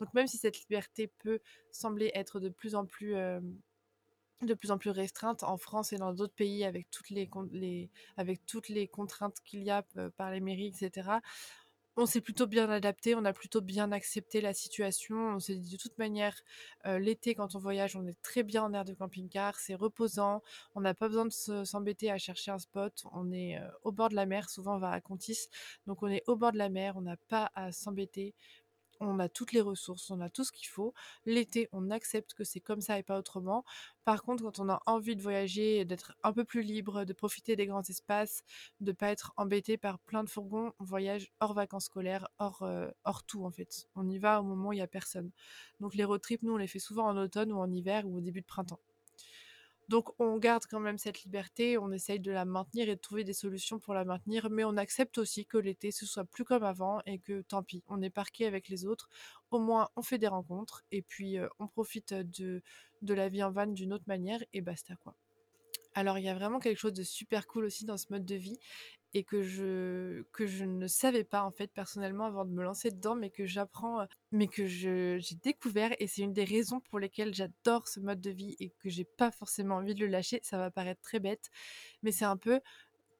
Donc 0.00 0.12
même 0.14 0.26
si 0.26 0.38
cette 0.38 0.58
liberté 0.60 1.08
peut 1.18 1.40
sembler 1.70 2.10
être 2.14 2.40
de 2.40 2.48
plus 2.48 2.74
en 2.74 2.86
plus, 2.86 3.14
hem, 3.14 3.58
de 4.40 4.54
plus 4.54 4.70
en 4.70 4.78
plus 4.78 4.90
restreinte 4.90 5.42
en 5.42 5.56
France 5.56 5.92
et 5.92 5.98
dans 5.98 6.12
d'autres 6.12 6.34
pays 6.34 6.64
avec 6.64 6.90
toutes 6.90 7.10
les 7.10 8.88
contraintes 8.88 9.36
qu'il 9.44 9.62
y 9.62 9.70
a 9.70 9.84
par 10.16 10.30
les 10.30 10.40
mairies, 10.40 10.68
etc. 10.68 11.10
On 11.98 12.06
s'est 12.06 12.22
plutôt 12.22 12.46
bien 12.46 12.70
adapté, 12.70 13.14
on 13.14 13.24
a 13.26 13.34
plutôt 13.34 13.60
bien 13.60 13.92
accepté 13.92 14.40
la 14.40 14.54
situation. 14.54 15.14
On 15.34 15.38
s'est 15.38 15.56
dit 15.56 15.72
de 15.72 15.76
toute 15.76 15.98
manière, 15.98 16.34
l'été 16.86 17.34
quand 17.34 17.54
on 17.54 17.58
voyage, 17.58 17.96
on 17.96 18.06
est 18.06 18.16
très 18.22 18.42
bien 18.42 18.62
en 18.64 18.72
air 18.72 18.86
de 18.86 18.94
camping-car, 18.94 19.58
c'est 19.58 19.74
reposant, 19.74 20.42
on 20.74 20.80
n'a 20.80 20.94
pas 20.94 21.08
besoin 21.08 21.26
de 21.26 21.64
s'embêter 21.64 22.10
à 22.10 22.16
chercher 22.16 22.50
un 22.50 22.58
spot. 22.58 23.04
On 23.12 23.30
est 23.30 23.58
au 23.82 23.92
bord 23.92 24.08
de 24.08 24.14
la 24.14 24.24
mer, 24.24 24.48
souvent 24.48 24.76
on 24.76 24.78
va 24.78 24.90
à 24.90 25.00
Contis, 25.02 25.48
donc 25.86 26.02
on 26.02 26.08
est 26.08 26.22
au 26.26 26.36
bord 26.36 26.52
de 26.52 26.58
la 26.58 26.70
mer, 26.70 26.96
on 26.96 27.02
n'a 27.02 27.18
pas 27.28 27.50
à 27.54 27.72
s'embêter 27.72 28.34
on 29.08 29.18
a 29.18 29.28
toutes 29.28 29.52
les 29.52 29.60
ressources, 29.60 30.10
on 30.10 30.20
a 30.20 30.30
tout 30.30 30.44
ce 30.44 30.52
qu'il 30.52 30.68
faut. 30.68 30.94
L'été, 31.26 31.68
on 31.72 31.90
accepte 31.90 32.34
que 32.34 32.44
c'est 32.44 32.60
comme 32.60 32.80
ça 32.80 32.98
et 32.98 33.02
pas 33.02 33.18
autrement. 33.18 33.64
Par 34.04 34.22
contre, 34.22 34.42
quand 34.42 34.58
on 34.58 34.68
a 34.68 34.82
envie 34.86 35.16
de 35.16 35.22
voyager, 35.22 35.84
d'être 35.84 36.14
un 36.22 36.32
peu 36.32 36.44
plus 36.44 36.62
libre, 36.62 37.04
de 37.04 37.12
profiter 37.12 37.56
des 37.56 37.66
grands 37.66 37.82
espaces, 37.82 38.42
de 38.80 38.92
pas 38.92 39.08
être 39.08 39.32
embêté 39.36 39.76
par 39.76 39.98
plein 39.98 40.24
de 40.24 40.28
fourgons, 40.28 40.72
on 40.80 40.84
voyage 40.84 41.30
hors 41.40 41.54
vacances 41.54 41.84
scolaires, 41.86 42.28
hors, 42.38 42.62
euh, 42.62 42.88
hors 43.04 43.24
tout 43.24 43.44
en 43.44 43.50
fait. 43.50 43.88
On 43.94 44.08
y 44.08 44.18
va 44.18 44.40
au 44.40 44.44
moment 44.44 44.70
où 44.70 44.72
il 44.72 44.78
y 44.78 44.82
a 44.82 44.86
personne. 44.86 45.30
Donc 45.80 45.94
les 45.94 46.04
road 46.04 46.20
trips, 46.20 46.42
nous, 46.42 46.54
on 46.54 46.56
les 46.56 46.66
fait 46.66 46.78
souvent 46.78 47.06
en 47.06 47.16
automne 47.16 47.52
ou 47.52 47.58
en 47.58 47.70
hiver 47.70 48.06
ou 48.06 48.18
au 48.18 48.20
début 48.20 48.40
de 48.40 48.46
printemps. 48.46 48.80
Donc 49.92 50.18
on 50.18 50.38
garde 50.38 50.64
quand 50.70 50.80
même 50.80 50.96
cette 50.96 51.22
liberté, 51.22 51.76
on 51.76 51.92
essaye 51.92 52.18
de 52.18 52.32
la 52.32 52.46
maintenir 52.46 52.88
et 52.88 52.96
de 52.96 53.00
trouver 53.00 53.24
des 53.24 53.34
solutions 53.34 53.78
pour 53.78 53.92
la 53.92 54.06
maintenir, 54.06 54.48
mais 54.48 54.64
on 54.64 54.78
accepte 54.78 55.18
aussi 55.18 55.44
que 55.44 55.58
l'été 55.58 55.90
ce 55.90 56.06
soit 56.06 56.24
plus 56.24 56.44
comme 56.44 56.62
avant 56.62 57.02
et 57.04 57.18
que 57.18 57.42
tant 57.42 57.62
pis, 57.62 57.84
on 57.88 58.00
est 58.00 58.08
parqué 58.08 58.46
avec 58.46 58.70
les 58.70 58.86
autres. 58.86 59.10
Au 59.50 59.58
moins 59.58 59.90
on 59.94 60.00
fait 60.00 60.16
des 60.16 60.28
rencontres 60.28 60.82
et 60.92 61.02
puis 61.02 61.36
on 61.58 61.68
profite 61.68 62.14
de, 62.14 62.62
de 63.02 63.12
la 63.12 63.28
vie 63.28 63.42
en 63.42 63.50
van 63.50 63.66
d'une 63.66 63.92
autre 63.92 64.06
manière 64.06 64.42
et 64.54 64.62
basta 64.62 64.96
quoi. 64.96 65.14
Alors 65.94 66.18
il 66.18 66.24
y 66.24 66.30
a 66.30 66.34
vraiment 66.34 66.58
quelque 66.58 66.78
chose 66.78 66.94
de 66.94 67.02
super 67.02 67.46
cool 67.46 67.66
aussi 67.66 67.84
dans 67.84 67.98
ce 67.98 68.06
mode 68.08 68.24
de 68.24 68.36
vie 68.36 68.58
et 69.14 69.24
que 69.24 69.42
je, 69.42 70.22
que 70.32 70.46
je 70.46 70.64
ne 70.64 70.86
savais 70.86 71.24
pas 71.24 71.42
en 71.42 71.50
fait 71.50 71.68
personnellement 71.68 72.24
avant 72.26 72.44
de 72.44 72.50
me 72.52 72.62
lancer 72.62 72.90
dedans, 72.90 73.14
mais 73.14 73.30
que 73.30 73.46
j'apprends, 73.46 74.00
euh, 74.00 74.06
mais 74.30 74.48
que 74.48 74.66
j'ai 74.66 75.20
découvert 75.42 75.90
et 75.98 76.06
c'est 76.06 76.22
une 76.22 76.32
des 76.32 76.44
raisons 76.44 76.80
pour 76.80 76.98
lesquelles 76.98 77.34
j'adore 77.34 77.88
ce 77.88 78.00
mode 78.00 78.20
de 78.20 78.30
vie 78.30 78.56
et 78.60 78.70
que 78.70 78.88
j'ai 78.88 79.04
pas 79.04 79.30
forcément 79.30 79.76
envie 79.76 79.94
de 79.94 80.00
le 80.00 80.06
lâcher. 80.06 80.40
Ça 80.42 80.58
va 80.58 80.70
paraître 80.70 81.00
très 81.02 81.20
bête, 81.20 81.50
mais 82.02 82.12
c'est 82.12 82.24
un 82.24 82.36
peu 82.36 82.60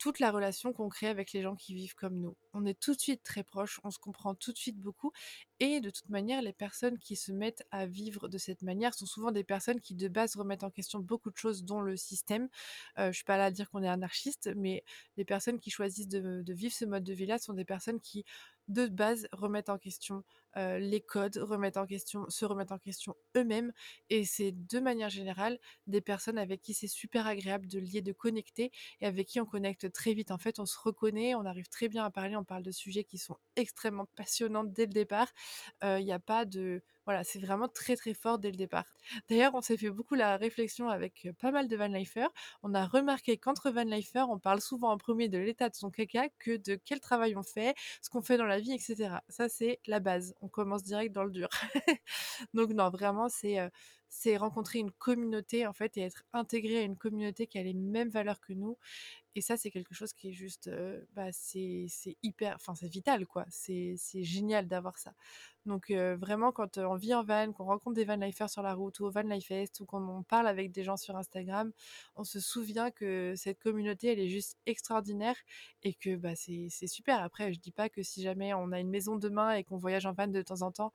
toute 0.03 0.19
la 0.19 0.33
relation 0.33 0.73
qu'on 0.73 0.89
crée 0.89 1.07
avec 1.07 1.33
les 1.33 1.43
gens 1.43 1.55
qui 1.55 1.77
vivent 1.77 1.95
comme 1.95 2.17
nous. 2.17 2.37
On 2.55 2.67
est 2.67 2.75
tout 2.75 2.93
de 2.93 2.99
suite 2.99 3.23
très 3.23 3.45
proches, 3.45 3.79
on 3.85 3.93
se 3.93 4.01
comprend 4.01 4.35
tout 4.35 4.53
de 4.53 4.59
suite 4.59 4.81
beaucoup. 4.81 5.13
Et 5.61 5.79
de 5.79 5.91
toute 5.91 6.09
manière, 6.09 6.43
les 6.43 6.53
personnes 6.53 6.99
qui 6.99 7.15
se 7.15 7.31
mettent 7.31 7.65
à 7.71 7.87
vivre 7.87 8.29
de 8.29 8.37
cette 8.37 8.63
manière 8.63 8.95
sont 8.95 9.07
souvent 9.07 9.31
des 9.31 9.45
personnes 9.45 9.81
qui 9.81 9.95
de 9.95 10.09
base 10.09 10.35
remettent 10.35 10.65
en 10.65 10.71
question 10.71 10.99
beaucoup 10.99 11.31
de 11.31 11.37
choses, 11.37 11.63
dont 11.63 11.81
le 11.81 11.97
système. 11.97 12.49
Euh, 12.99 13.13
je 13.13 13.17
suis 13.19 13.25
pas 13.25 13.37
là 13.37 13.45
à 13.45 13.51
dire 13.53 13.71
qu'on 13.71 13.85
est 13.85 13.89
anarchiste, 13.89 14.51
mais 14.57 14.83
les 15.17 15.25
personnes 15.25 15.61
qui 15.61 15.71
choisissent 15.71 16.09
de, 16.09 16.43
de 16.43 16.53
vivre 16.53 16.75
ce 16.75 16.85
mode 16.85 17.05
de 17.05 17.13
vie-là 17.13 17.39
sont 17.39 17.55
des 17.55 17.65
personnes 17.65 18.01
qui 18.01 18.25
de 18.69 18.87
base 18.87 19.29
remettent 19.33 19.69
en 19.69 19.79
question 19.79 20.25
les 20.57 21.01
codes, 21.01 21.39
remettent 21.39 21.79
en 21.79 21.87
question, 21.87 22.29
se 22.29 22.45
remettent 22.45 22.73
en 22.73 22.79
question 22.79 23.17
eux-mêmes. 23.37 23.73
Et 24.11 24.25
c'est 24.25 24.53
de 24.53 24.81
manière 24.81 25.09
générale 25.09 25.59
des 25.87 26.03
personnes 26.03 26.37
avec 26.37 26.61
qui 26.61 26.75
c'est 26.75 26.89
super 26.89 27.27
agréable 27.27 27.67
de 27.67 27.79
lier, 27.79 28.03
de 28.03 28.13
connecter 28.13 28.71
et 29.01 29.07
avec 29.07 29.29
qui 29.29 29.41
on 29.41 29.47
connecte 29.47 29.91
très 29.93 30.13
vite. 30.13 30.31
En 30.31 30.39
fait, 30.39 30.59
on 30.59 30.67
se 30.67 30.79
reconnaît, 30.79 31.35
on 31.35 31.47
arrive 31.47 31.69
très 31.69 31.89
bien 31.89 32.05
à 32.05 32.11
parler, 32.11 32.37
on 32.37 32.45
parle 32.45 32.63
de 32.63 32.71
sujets 32.71 33.05
qui 33.05 33.17
sont 33.17 33.39
extrêmement 33.57 34.07
passionnants 34.15 34.65
dès 34.65 34.85
le 34.85 34.93
départ. 34.93 35.33
Il 35.83 36.05
n'y 36.05 36.13
a 36.13 36.19
pas 36.19 36.45
de 36.45 36.83
voilà, 37.05 37.25
c'est 37.25 37.39
vraiment 37.41 37.69
très 37.69 37.97
très 37.97 38.15
fort 38.15 38.39
dès 38.39 38.51
le 38.51 38.57
départ. 38.57 38.85
D'ailleurs, 39.29 39.55
on 39.55 39.61
s'est 39.61 39.77
fait 39.77 39.91
beaucoup 39.91 40.15
la 40.15 40.37
réflexion 40.37 40.89
avec 40.89 41.29
pas 41.41 41.51
mal 41.51 41.69
de 41.69 41.77
vanlifers. 41.77 42.29
On 42.63 42.75
a 42.75 42.87
remarqué 42.87 43.37
qu'entre 43.39 43.71
vanlifers, 43.71 44.29
on 44.31 44.39
parle 44.39 44.61
souvent 44.61 44.91
en 44.91 44.99
premier 44.99 45.29
de 45.29 45.39
l'état 45.39 45.69
de 45.69 45.75
son 45.75 45.91
caca 45.91 46.29
que 46.39 46.57
de 46.57 46.79
quel 46.85 47.01
travail 47.01 47.37
on 47.37 47.43
fait, 47.43 47.75
ce 48.03 48.11
qu'on 48.11 48.23
fait 48.23 48.37
dans 48.37 48.47
la 48.47 48.61
vie, 48.61 48.73
etc. 48.73 49.17
Ça, 49.29 49.49
c'est 49.49 49.81
la 49.87 50.01
base. 50.01 50.35
On 50.41 50.49
commence 50.49 50.83
direct 50.85 51.13
dans 51.13 51.25
le 51.25 51.31
dur. 51.31 51.49
Donc 52.55 52.71
non, 52.71 52.91
vraiment, 52.91 53.29
c'est 53.29 53.59
c'est 54.15 54.37
rencontrer 54.37 54.79
une 54.79 54.91
communauté 54.93 55.67
en 55.67 55.73
fait 55.73 55.97
et 55.97 56.03
être 56.03 56.23
intégré 56.35 56.79
à 56.79 56.83
une 56.83 56.97
communauté 56.99 57.47
qui 57.47 57.59
a 57.59 57.63
les 57.63 57.73
mêmes 57.73 58.11
valeurs 58.11 58.41
que 58.41 58.53
nous. 58.53 58.77
Et 59.35 59.41
ça, 59.41 59.57
c'est 59.57 59.71
quelque 59.71 59.95
chose 59.95 60.13
qui 60.13 60.29
est 60.29 60.33
juste, 60.33 60.71
bah, 61.15 61.33
c'est 61.33 61.87
hyper, 62.23 62.55
enfin, 62.57 62.75
c'est 62.75 62.89
vital, 62.89 63.27
quoi. 63.27 63.47
C'est 63.49 63.97
génial 64.23 64.69
d'avoir 64.69 64.99
ça. 64.99 65.15
Donc, 65.65 65.91
vraiment, 65.91 66.53
quand 66.53 66.77
on 66.77 66.97
vit 66.97 67.15
en 67.15 67.25
van, 67.25 67.51
qu'on 67.53 67.65
rencontre 67.65 67.95
des 67.97 68.05
van 68.05 68.17
lifers 68.17 68.51
sur 68.51 68.61
la 68.63 68.75
route 68.75 69.01
ou 69.01 69.07
au 69.07 69.11
Van 69.11 69.23
Life 69.23 69.47
Fest 69.47 69.81
ou 69.81 69.87
qu'on 69.87 70.23
parle 70.25 70.47
avec 70.49 70.71
des 70.73 70.85
gens 70.85 70.99
sur 70.99 71.17
Instagram, 71.17 71.73
on 72.15 72.25
se 72.25 72.41
souvient 72.41 72.91
que 72.91 73.33
cette 73.35 73.59
communauté, 73.59 74.09
elle 74.09 74.21
est 74.21 74.29
juste 74.29 74.59
extraordinaire 74.67 75.37
et 75.83 75.95
que 75.95 76.17
bah, 76.17 76.37
c'est 76.37 76.69
super. 76.87 77.23
Après, 77.23 77.55
je 77.55 77.61
dis 77.61 77.73
pas 77.73 77.89
que 77.89 78.03
si 78.03 78.21
jamais 78.23 78.53
on 78.53 78.71
a 78.73 78.81
une 78.81 78.91
maison 78.91 79.17
demain 79.17 79.53
et 79.55 79.65
qu'on 79.65 79.79
voyage 79.79 80.05
en 80.05 80.13
van 80.13 80.29
de 80.29 80.43
temps 80.43 80.61
en 80.61 80.73
temps, 80.73 80.93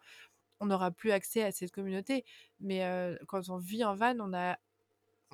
on 0.60 0.68
n'aura 0.68 0.92
plus 0.92 1.12
accès 1.12 1.44
à 1.44 1.52
cette 1.52 1.72
communauté. 1.72 2.26
Mais 2.60 2.82
quand 3.28 3.50
on 3.50 3.58
vit 3.58 3.84
en 3.84 3.96
van, 3.96 4.20
on 4.20 4.34
a 4.34 4.58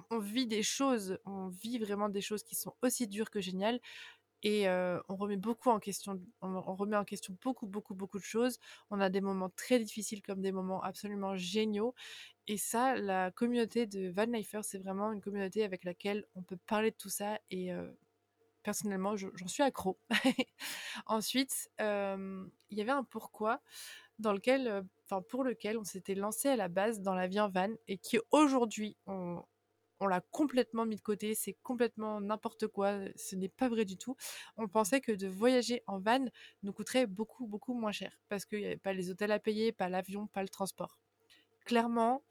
on 0.10 0.20
vit 0.20 0.48
des 0.48 0.63
choses, 0.63 1.20
on 1.25 1.50
vit 1.50 1.77
vraiment 1.77 2.10
des 2.10 2.22
choses 2.22 2.44
qui 2.44 2.56
sont 2.56 2.74
aussi 2.82 3.08
dures 3.08 3.30
que 3.30 3.42
géniales. 3.42 3.80
Et 4.46 4.68
on 4.68 5.15
remet 5.15 5.38
beaucoup 5.38 5.70
en 5.70 5.80
question, 5.80 6.22
on, 6.42 6.62
remet 6.75 6.98
en 6.98 7.06
question 7.06 7.36
beaucoup, 7.42 7.65
beaucoup, 7.65 7.96
beaucoup 7.96 8.20
de 8.20 8.24
choses. 8.24 8.60
On 8.92 9.00
a 9.00 9.10
des 9.10 9.22
moments 9.22 9.50
très 9.50 9.80
difficiles 9.80 10.22
comme 10.22 10.42
des 10.42 10.51
moments 10.51 10.84
absolument 10.84 11.38
géniaux. 11.38 11.96
Et 12.48 12.58
ça, 12.58 12.96
la 12.98 13.32
communauté 13.32 13.86
de 13.88 14.10
Van 14.10 14.25
Lifer, 14.25 14.60
c'est 14.63 14.80
vraiment 14.80 15.13
une 15.13 15.22
communauté 15.22 15.63
avec 15.63 15.86
laquelle 15.86 16.25
on 16.36 16.44
peut 16.44 16.58
parler 16.68 16.92
de 16.92 16.98
tout 16.98 17.10
ça. 17.10 17.39
Et 17.51 17.72
personnellement, 18.63 19.15
j'en 19.15 19.48
suis 19.48 19.63
accro. 19.63 19.98
Ensuite, 21.06 21.70
il 21.80 22.51
y 22.77 22.82
avait 22.82 22.92
un 22.92 23.06
pourquoi 23.06 23.62
dans 24.20 24.34
lequel, 24.34 24.84
enfin 25.05 25.22
pour 25.22 25.43
lequel 25.43 25.77
on 25.77 25.84
s'était 25.84 26.15
lancé 26.15 26.50
à 26.50 26.55
la 26.55 26.67
base 26.67 27.01
dans 27.01 27.15
la 27.15 27.27
vie 27.27 27.39
en 27.39 27.50
van 27.50 27.70
et 27.88 27.98
qui 27.98 28.20
aujourd'hui 28.32 28.98
on, 29.08 29.43
l'a 30.01 30.22
complètement 30.32 30.86
mis 30.86 30.98
de 30.98 31.01
côté, 31.01 31.34
c'est 31.34 31.55
complètement 31.63 32.20
n'importe 32.20 32.67
quoi, 32.67 33.00
ce 33.15 33.38
n'est 33.38 33.48
pas 33.48 33.70
vrai 33.70 33.86
du 33.86 33.96
tout. 33.96 34.17
On 34.58 34.67
pensait 34.67 35.00
que 35.00 35.13
de 35.13 35.27
voyager 35.27 35.82
en 35.88 35.98
van 35.98 36.25
nous 36.62 36.74
coûterait 36.74 37.08
beaucoup, 37.08 37.48
beaucoup 37.48 37.74
moins 37.74 37.93
cher, 37.93 38.20
parce 38.27 38.43
qu'il 38.43 38.60
n'y 38.60 38.65
avait 38.65 38.75
pas 38.75 38.91
les 38.91 39.10
hôtels 39.10 39.32
à 39.32 39.39
payer, 39.39 39.72
pas 39.72 39.88
l'avion, 39.88 40.27
pas 40.27 40.41
le 40.41 40.50
transport. 40.50 40.98
Clairement, 41.63 42.22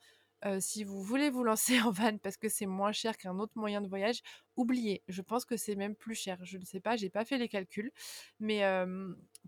euh, 0.44 0.58
si 0.60 0.82
vous 0.82 1.02
voulez 1.02 1.30
vous 1.30 1.44
lancer 1.44 1.80
en 1.82 1.90
van 1.90 2.18
parce 2.18 2.36
que 2.36 2.48
c'est 2.48 2.66
moins 2.66 2.92
cher 2.92 3.16
qu'un 3.16 3.38
autre 3.38 3.52
moyen 3.56 3.80
de 3.80 3.88
voyage, 3.88 4.20
oubliez. 4.56 5.02
Je 5.08 5.22
pense 5.22 5.44
que 5.44 5.56
c'est 5.56 5.76
même 5.76 5.94
plus 5.94 6.14
cher. 6.14 6.38
Je 6.44 6.58
ne 6.58 6.64
sais 6.64 6.80
pas, 6.80 6.96
j'ai 6.96 7.10
pas 7.10 7.24
fait 7.24 7.38
les 7.38 7.48
calculs, 7.48 7.92
mais 8.40 8.62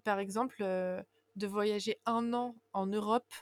par 0.04 0.18
exemple, 0.18 0.56
euh, 0.62 1.02
de 1.36 1.46
voyager 1.46 1.98
un 2.06 2.32
an 2.32 2.56
en 2.72 2.86
Europe 2.86 3.32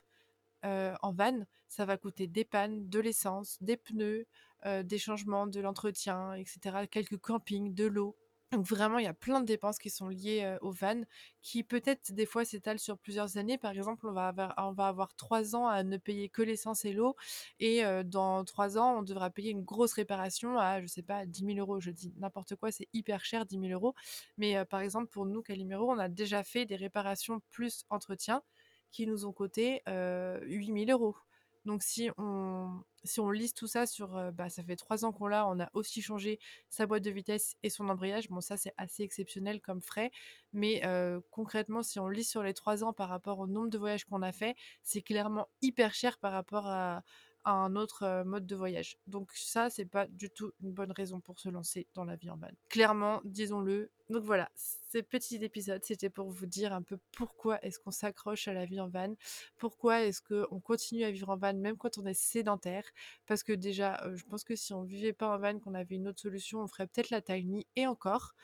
en 0.64 1.12
van, 1.12 1.44
ça 1.72 1.84
va 1.84 1.96
coûter 1.96 2.26
des 2.26 2.44
pannes, 2.44 2.88
de 2.88 3.00
l'essence, 3.00 3.56
des 3.62 3.76
pneus, 3.76 4.26
euh, 4.64 4.82
des 4.84 4.98
changements, 4.98 5.46
de 5.48 5.58
l'entretien, 5.60 6.34
etc. 6.34 6.86
Quelques 6.88 7.18
campings, 7.18 7.74
de 7.74 7.86
l'eau. 7.86 8.16
Donc 8.52 8.66
vraiment, 8.66 8.98
il 8.98 9.04
y 9.04 9.08
a 9.08 9.14
plein 9.14 9.40
de 9.40 9.46
dépenses 9.46 9.78
qui 9.78 9.88
sont 9.88 10.08
liées 10.08 10.42
euh, 10.44 10.58
au 10.60 10.70
van, 10.72 11.00
qui 11.40 11.64
peut-être 11.64 12.12
des 12.12 12.26
fois 12.26 12.44
s'étalent 12.44 12.78
sur 12.78 12.98
plusieurs 12.98 13.38
années. 13.38 13.56
Par 13.56 13.72
exemple, 13.72 14.06
on 14.06 14.12
va 14.12 14.28
avoir, 14.28 15.14
trois 15.16 15.56
ans 15.56 15.66
à 15.66 15.82
ne 15.82 15.96
payer 15.96 16.28
que 16.28 16.42
l'essence 16.42 16.84
et 16.84 16.92
l'eau, 16.92 17.16
et 17.60 17.82
dans 18.04 18.44
trois 18.44 18.78
ans, 18.78 18.98
on 18.98 19.02
devra 19.02 19.30
payer 19.30 19.50
une 19.50 19.62
grosse 19.62 19.94
réparation 19.94 20.58
à, 20.58 20.82
je 20.82 20.86
sais 20.86 21.02
pas, 21.02 21.24
10 21.26 21.46
000 21.46 21.58
euros. 21.58 21.80
Je 21.80 21.90
dis 21.90 22.12
n'importe 22.18 22.56
quoi, 22.56 22.70
c'est 22.70 22.88
hyper 22.92 23.24
cher, 23.24 23.46
10 23.46 23.58
000 23.58 23.72
euros. 23.72 23.94
Mais 24.38 24.64
par 24.66 24.80
exemple, 24.80 25.08
pour 25.08 25.26
nous, 25.26 25.42
Calimero, 25.42 25.90
on 25.90 25.98
a 25.98 26.08
déjà 26.08 26.42
fait 26.44 26.66
des 26.66 26.76
réparations 26.76 27.40
plus 27.50 27.84
entretien 27.88 28.42
qui 28.90 29.06
nous 29.06 29.24
ont 29.24 29.32
coûté 29.32 29.82
8 29.86 30.86
000 30.86 30.90
euros. 30.90 31.16
Donc 31.64 31.82
si 31.82 32.10
on, 32.18 32.82
si 33.04 33.20
on 33.20 33.30
liste 33.30 33.56
tout 33.56 33.66
ça 33.66 33.86
sur, 33.86 34.32
bah, 34.32 34.48
ça 34.48 34.62
fait 34.62 34.76
trois 34.76 35.04
ans 35.04 35.12
qu'on 35.12 35.26
l'a, 35.26 35.46
on 35.48 35.60
a 35.60 35.68
aussi 35.74 36.02
changé 36.02 36.38
sa 36.68 36.86
boîte 36.86 37.02
de 37.02 37.10
vitesse 37.10 37.54
et 37.62 37.70
son 37.70 37.88
embrayage. 37.88 38.28
Bon, 38.28 38.40
ça 38.40 38.56
c'est 38.56 38.74
assez 38.76 39.02
exceptionnel 39.02 39.60
comme 39.60 39.82
frais, 39.82 40.10
mais 40.52 40.82
concrètement, 41.30 41.82
si 41.82 41.98
on 41.98 42.08
liste 42.08 42.30
sur 42.30 42.42
les 42.42 42.54
trois 42.54 42.84
ans 42.84 42.92
par 42.92 43.08
rapport 43.08 43.38
au 43.38 43.46
nombre 43.46 43.68
de 43.68 43.78
voyages 43.78 44.04
qu'on 44.04 44.22
a 44.22 44.32
fait, 44.32 44.56
c'est 44.82 45.02
clairement 45.02 45.48
hyper 45.62 45.94
cher 45.94 46.18
par 46.18 46.32
rapport 46.32 46.66
à, 46.66 47.02
un 47.44 47.76
autre 47.76 48.22
mode 48.24 48.46
de 48.46 48.56
voyage. 48.56 48.98
Donc 49.06 49.32
ça, 49.34 49.70
c'est 49.70 49.84
pas 49.84 50.06
du 50.06 50.30
tout 50.30 50.52
une 50.62 50.72
bonne 50.72 50.92
raison 50.92 51.20
pour 51.20 51.40
se 51.40 51.48
lancer 51.48 51.86
dans 51.94 52.04
la 52.04 52.16
vie 52.16 52.30
en 52.30 52.36
van. 52.36 52.50
Clairement, 52.68 53.20
disons-le. 53.24 53.90
Donc 54.10 54.24
voilà, 54.24 54.50
ce 54.54 54.98
petit 54.98 55.36
épisode, 55.36 55.82
c'était 55.84 56.10
pour 56.10 56.30
vous 56.30 56.44
dire 56.44 56.74
un 56.74 56.82
peu 56.82 56.98
pourquoi 57.12 57.58
est-ce 57.64 57.78
qu'on 57.78 57.90
s'accroche 57.90 58.46
à 58.46 58.52
la 58.52 58.66
vie 58.66 58.78
en 58.78 58.88
van, 58.88 59.14
pourquoi 59.56 60.02
est-ce 60.02 60.20
qu'on 60.20 60.60
continue 60.60 61.04
à 61.04 61.10
vivre 61.10 61.30
en 61.30 61.36
van 61.38 61.54
même 61.54 61.78
quand 61.78 61.96
on 61.96 62.04
est 62.04 62.12
sédentaire, 62.12 62.84
parce 63.26 63.42
que 63.42 63.54
déjà, 63.54 64.02
je 64.14 64.22
pense 64.24 64.44
que 64.44 64.54
si 64.54 64.74
on 64.74 64.82
vivait 64.82 65.14
pas 65.14 65.34
en 65.34 65.38
van, 65.38 65.58
qu'on 65.58 65.74
avait 65.74 65.94
une 65.94 66.08
autre 66.08 66.20
solution, 66.20 66.60
on 66.60 66.66
ferait 66.66 66.86
peut-être 66.86 67.08
la 67.08 67.22
tiny, 67.22 67.66
et 67.74 67.86
encore, 67.86 68.34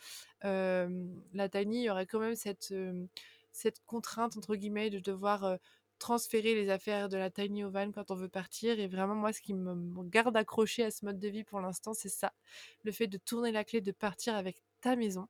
la 0.43 1.49
tiny, 1.51 1.81
il 1.81 1.85
y 1.85 1.91
aurait 1.91 2.07
quand 2.07 2.21
même 2.21 2.37
cette, 2.37 2.73
cette 3.53 3.85
contrainte, 3.85 4.39
entre 4.39 4.57
guillemets, 4.57 4.89
de 4.89 5.01
devoir 5.01 5.59
transférer 5.99 6.55
les 6.55 6.71
affaires 6.71 7.09
de 7.09 7.17
la 7.17 7.31
tiny 7.31 7.63
van 7.63 7.91
quand 7.93 8.11
on 8.11 8.15
veut 8.15 8.29
partir. 8.29 8.79
Et 8.81 8.87
vraiment, 8.87 9.15
moi, 9.15 9.33
ce 9.33 9.41
qui 9.41 9.55
me 9.55 10.03
garde 10.05 10.37
accroché 10.37 10.85
à 10.85 10.91
ce 10.91 11.05
mode 11.05 11.19
de 11.19 11.29
vie 11.29 11.45
pour 11.45 11.61
l'instant, 11.61 11.95
c'est 11.95 12.09
ça. 12.09 12.33
Le 12.85 12.93
fait 12.93 13.07
de 13.07 13.19
tourner 13.19 13.53
la 13.53 13.65
clé, 13.65 13.81
de 13.81 13.93
partir 13.93 14.35
avec 14.35 14.63
ta 14.81 14.97
maison. 14.97 15.29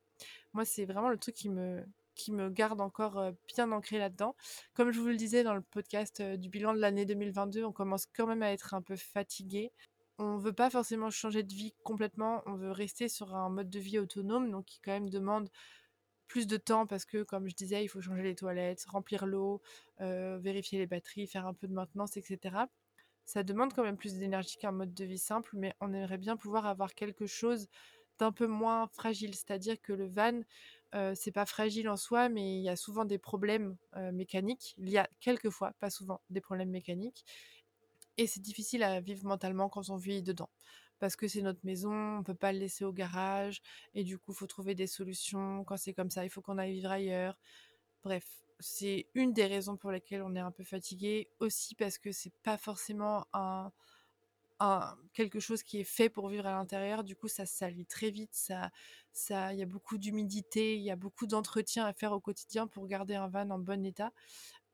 Moi, 0.52 0.64
c'est 0.64 0.84
vraiment 0.84 1.08
le 1.08 1.18
truc 1.18 1.34
qui 1.34 1.48
me, 1.48 1.84
qui 2.14 2.32
me 2.32 2.50
garde 2.50 2.80
encore 2.80 3.32
bien 3.46 3.72
ancré 3.72 3.98
là-dedans. 3.98 4.34
Comme 4.74 4.90
je 4.90 5.00
vous 5.00 5.06
le 5.08 5.16
disais 5.16 5.44
dans 5.44 5.54
le 5.54 5.62
podcast 5.62 6.20
du 6.22 6.48
bilan 6.48 6.74
de 6.74 6.78
l'année 6.78 7.06
2022, 7.06 7.64
on 7.64 7.72
commence 7.72 8.06
quand 8.06 8.26
même 8.26 8.42
à 8.42 8.52
être 8.52 8.74
un 8.74 8.82
peu 8.82 8.96
fatigué. 8.96 9.72
On 10.18 10.36
veut 10.36 10.52
pas 10.52 10.68
forcément 10.68 11.10
changer 11.10 11.44
de 11.44 11.54
vie 11.54 11.74
complètement, 11.84 12.42
on 12.46 12.54
veut 12.54 12.72
rester 12.72 13.08
sur 13.08 13.36
un 13.36 13.50
mode 13.50 13.70
de 13.70 13.78
vie 13.78 14.00
autonome, 14.00 14.50
donc 14.50 14.64
qui 14.64 14.80
quand 14.80 14.90
même 14.90 15.08
demande 15.08 15.48
plus 16.28 16.46
de 16.46 16.56
temps 16.56 16.86
parce 16.86 17.04
que, 17.04 17.22
comme 17.24 17.48
je 17.48 17.54
disais, 17.54 17.82
il 17.82 17.88
faut 17.88 18.00
changer 18.00 18.22
les 18.22 18.34
toilettes, 18.36 18.84
remplir 18.86 19.26
l'eau, 19.26 19.60
vérifier 19.98 20.78
les 20.78 20.86
batteries, 20.86 21.26
faire 21.26 21.46
un 21.46 21.54
peu 21.54 21.66
de 21.66 21.72
maintenance, 21.72 22.16
etc. 22.16 22.66
Ça 23.24 23.42
demande 23.42 23.74
quand 23.74 23.82
même 23.82 23.96
plus 23.96 24.14
d'énergie 24.14 24.56
qu'un 24.56 24.72
mode 24.72 24.94
de 24.94 25.04
vie 25.04 25.18
simple, 25.18 25.50
mais 25.54 25.74
on 25.80 25.92
aimerait 25.92 26.18
bien 26.18 26.36
pouvoir 26.36 26.66
avoir 26.66 26.94
quelque 26.94 27.26
chose 27.26 27.66
d'un 28.18 28.32
peu 28.32 28.46
moins 28.46 28.88
fragile. 28.88 29.34
C'est-à-dire 29.34 29.80
que 29.80 29.92
le 29.92 30.08
van, 30.08 30.40
c'est 31.14 31.32
pas 31.32 31.46
fragile 31.46 31.88
en 31.88 31.96
soi, 31.96 32.28
mais 32.28 32.58
il 32.58 32.62
y 32.62 32.68
a 32.68 32.76
souvent 32.76 33.04
des 33.04 33.18
problèmes 33.18 33.76
mécaniques. 34.12 34.74
Il 34.78 34.88
y 34.88 34.98
a 34.98 35.08
quelquefois, 35.20 35.72
pas 35.80 35.90
souvent, 35.90 36.20
des 36.30 36.40
problèmes 36.40 36.70
mécaniques. 36.70 37.24
Et 38.16 38.26
c'est 38.26 38.40
difficile 38.40 38.82
à 38.82 39.00
vivre 39.00 39.24
mentalement 39.26 39.68
quand 39.68 39.90
on 39.90 39.96
vit 39.96 40.22
dedans 40.22 40.50
parce 40.98 41.16
que 41.16 41.28
c'est 41.28 41.42
notre 41.42 41.64
maison, 41.64 42.18
on 42.18 42.22
peut 42.22 42.34
pas 42.34 42.52
le 42.52 42.58
laisser 42.58 42.84
au 42.84 42.92
garage, 42.92 43.62
et 43.94 44.04
du 44.04 44.18
coup, 44.18 44.32
il 44.32 44.36
faut 44.36 44.46
trouver 44.46 44.74
des 44.74 44.86
solutions. 44.86 45.64
Quand 45.64 45.76
c'est 45.76 45.94
comme 45.94 46.10
ça, 46.10 46.24
il 46.24 46.30
faut 46.30 46.42
qu'on 46.42 46.58
aille 46.58 46.74
vivre 46.74 46.90
ailleurs. 46.90 47.38
Bref, 48.04 48.26
c'est 48.60 49.06
une 49.14 49.32
des 49.32 49.46
raisons 49.46 49.76
pour 49.76 49.90
lesquelles 49.92 50.22
on 50.22 50.34
est 50.34 50.40
un 50.40 50.50
peu 50.50 50.64
fatigué, 50.64 51.28
aussi 51.40 51.74
parce 51.74 51.98
que 51.98 52.12
c'est 52.12 52.32
pas 52.42 52.56
forcément 52.58 53.26
un, 53.32 53.72
quelque 55.12 55.40
chose 55.40 55.62
qui 55.62 55.80
est 55.80 55.84
fait 55.84 56.08
pour 56.08 56.28
vivre 56.28 56.46
à 56.46 56.52
l'intérieur. 56.52 57.04
Du 57.04 57.14
coup, 57.14 57.28
ça 57.28 57.46
salit 57.46 57.86
très 57.86 58.10
vite, 58.10 58.30
ça, 58.32 58.70
ça, 59.12 59.52
il 59.52 59.58
y 59.58 59.62
a 59.62 59.66
beaucoup 59.66 59.98
d'humidité, 59.98 60.76
il 60.76 60.82
y 60.82 60.90
a 60.90 60.96
beaucoup 60.96 61.26
d'entretien 61.26 61.86
à 61.86 61.92
faire 61.92 62.12
au 62.12 62.20
quotidien 62.20 62.66
pour 62.66 62.86
garder 62.88 63.14
un 63.14 63.28
van 63.28 63.50
en 63.50 63.58
bon 63.58 63.84
état 63.84 64.12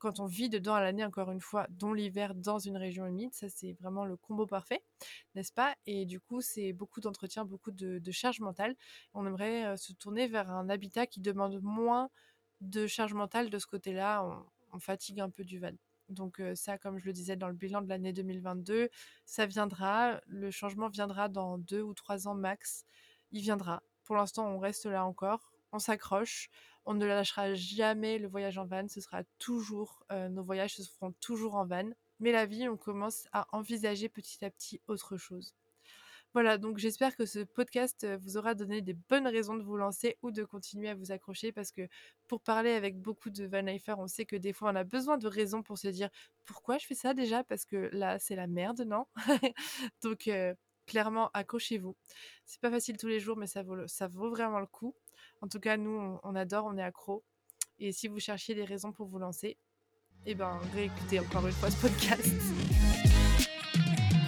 quand 0.05 0.21
on 0.21 0.27
vit 0.27 0.51
dedans 0.51 0.75
à 0.75 0.83
l'année, 0.83 1.03
encore 1.03 1.31
une 1.31 1.41
fois, 1.41 1.67
dont 1.71 1.95
l'hiver 1.95 2.35
dans 2.35 2.59
une 2.59 2.77
région 2.77 3.07
humide, 3.07 3.33
ça 3.33 3.49
c'est 3.49 3.73
vraiment 3.81 4.05
le 4.05 4.19
combo 4.19 4.47
parfait, 4.47 4.85
n'est-ce 5.35 5.51
pas? 5.51 5.75
Et 5.87 6.05
du 6.05 6.21
coup, 6.21 6.43
c'est 6.43 6.75
beaucoup 6.75 7.01
d'entretien, 7.01 7.47
beaucoup 7.47 7.71
de, 7.71 8.11
charge 8.11 8.41
mentale. 8.41 8.77
On 9.15 9.27
aimerait 9.27 9.65
euh, 9.65 9.77
se 9.79 9.95
tourner 9.95 10.29
vers 10.29 10.51
un 10.51 10.69
habitat 10.69 11.07
qui 11.07 11.21
demande 11.21 11.59
moins 11.63 12.11
de 12.61 12.87
charge 12.87 13.15
mentale 13.15 13.49
de 13.49 13.59
ce 13.59 13.67
côté-là. 13.67 14.23
On, 14.75 14.79
fatigue 14.79 15.21
un 15.21 15.31
peu 15.31 15.43
du 15.43 15.59
van. 15.59 15.71
Donc 16.11 16.39
euh, 16.39 16.55
ça, 16.55 16.77
comme 16.77 16.99
je 16.99 17.07
le 17.07 17.15
disais 17.15 17.37
dans 17.37 17.49
le 17.49 17.55
bilan 17.55 17.81
de 17.81 17.89
l'année 17.89 18.13
2022, 18.13 18.91
ça 19.25 19.47
viendra. 19.47 20.21
Le 20.27 20.51
changement 20.51 20.89
viendra 20.89 21.31
dans 21.31 21.57
deux 21.57 21.81
ou 21.81 21.95
trois 21.95 22.29
ans 22.29 22.35
max. 22.35 22.85
Il 23.33 23.41
viendra. 23.41 23.83
Pour 24.03 24.17
l'instant, 24.17 24.47
on 24.49 24.59
reste 24.59 24.85
là 24.85 25.07
encore. 25.07 25.51
On 25.73 25.79
s'accroche 25.79 26.51
on 26.87 26.95
ne 26.95 27.07
lâchera 27.07 27.55
jamais 27.55 28.19
le 28.19 28.29
voyage 28.29 28.59
en 28.59 28.67
van, 28.67 28.89
ce 28.89 29.01
sera 29.01 29.23
toujours, 29.39 30.05
euh, 30.13 30.29
nos 30.29 30.45
voyages 30.45 30.77
se 30.77 30.83
feront 30.83 31.13
toujours 31.21 31.57
en 31.57 31.67
van. 31.67 31.91
Mais 32.21 32.33
la 32.33 32.47
vie, 32.47 32.69
on 32.69 32.77
commence 32.77 33.27
à 33.33 33.47
envisager 33.53 34.09
petit 34.09 34.45
à 34.45 34.51
petit 34.51 34.81
autre 34.87 35.17
chose. 35.17 35.55
Voilà, 36.35 36.59
donc 36.59 36.79
j'espère 36.79 37.15
que 37.15 37.27
ce 37.27 37.39
podcast 37.45 38.03
euh, 38.03 38.17
vous 38.21 38.37
aura 38.37 38.55
donné 38.55 38.83
des 38.83 38.95
bonnes 39.09 39.29
raisons 39.29 39.55
de 39.55 39.63
vous 39.63 39.77
lancer 39.77 40.19
ou 40.21 40.33
de 40.33 40.43
continuer 40.43 40.89
à 40.89 40.97
vous 40.97 41.13
accrocher 41.13 41.53
parce 41.53 41.71
que 41.71 41.83
pour 42.27 42.41
parler 42.41 42.73
avec 42.73 43.01
beaucoup 43.01 43.31
de 43.31 43.47
Van 43.47 43.65
on 43.99 44.09
sait 44.09 44.27
que 44.27 44.35
des 44.35 44.53
fois 44.53 44.73
on 44.73 44.75
a 44.75 44.83
besoin 44.83 45.17
de 45.17 45.29
raisons 45.29 45.63
pour 45.63 45.79
se 45.79 45.87
dire 45.87 46.11
pourquoi 46.45 46.79
je 46.79 46.87
fais 46.87 46.97
ça 46.97 47.15
déjà? 47.15 47.45
Parce 47.45 47.65
que 47.65 47.89
là 47.93 48.19
c'est 48.19 48.35
la 48.35 48.49
merde, 48.49 48.81
non? 48.81 49.07
Donc 50.03 50.27
euh, 50.27 50.55
clairement 50.87 51.31
accrochez-vous. 51.35 51.97
C'est 52.47 52.61
pas 52.61 52.71
facile 52.71 52.97
tous 52.97 53.07
les 53.07 53.21
jours 53.21 53.37
mais 53.37 53.47
ça 53.47 53.63
vaut, 53.63 53.87
ça 53.87 54.09
vaut 54.09 54.31
vraiment 54.31 54.59
le 54.59 54.67
coup. 54.67 54.97
En 55.45 55.47
tout 55.47 55.61
cas, 55.61 55.77
nous, 55.77 56.19
on, 56.23 56.35
adore, 56.37 56.65
on 56.73 56.79
est 56.79 56.83
accro. 56.83 57.23
Et 57.79 57.93
si 57.93 58.09
vous 58.09 58.19
cherchiez 58.19 58.55
des 58.55 58.65
raisons 58.65 58.93
pour 58.93 59.09
vous 59.09 59.19
lancer, 59.19 59.59
eh 60.25 60.35
ben, 60.35 60.59
réécoutez 60.75 61.21
encore 61.21 61.47
une 61.47 61.53
fois 61.53 61.71
ce 61.71 61.77
podcast. 61.83 62.33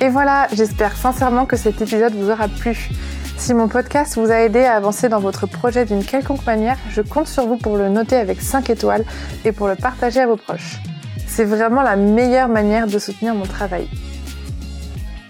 Et 0.02 0.10
voilà, 0.10 0.46
j'espère 0.52 0.94
sincèrement 0.94 1.46
que 1.46 1.56
cet 1.56 1.80
épisode 1.80 2.12
vous 2.12 2.28
aura 2.28 2.48
plu. 2.48 2.90
Si 3.38 3.54
mon 3.54 3.66
podcast 3.66 4.18
vous 4.18 4.30
a 4.30 4.42
aidé 4.42 4.64
à 4.64 4.76
avancer 4.76 5.08
dans 5.08 5.20
votre 5.20 5.46
projet 5.46 5.86
d'une 5.86 6.04
quelconque 6.04 6.44
manière, 6.44 6.76
je 6.90 7.00
compte 7.00 7.28
sur 7.28 7.46
vous 7.46 7.56
pour 7.56 7.78
le 7.78 7.88
noter 7.88 8.16
avec 8.16 8.42
5 8.42 8.68
étoiles 8.68 9.06
et 9.46 9.52
pour 9.52 9.68
le 9.68 9.76
partager 9.76 10.20
à 10.20 10.26
vos 10.26 10.36
proches. 10.36 10.76
C'est 11.26 11.46
vraiment 11.46 11.80
la 11.80 11.96
meilleure 11.96 12.50
manière 12.50 12.86
de 12.88 12.98
soutenir 12.98 13.34
mon 13.34 13.46
travail. 13.46 13.88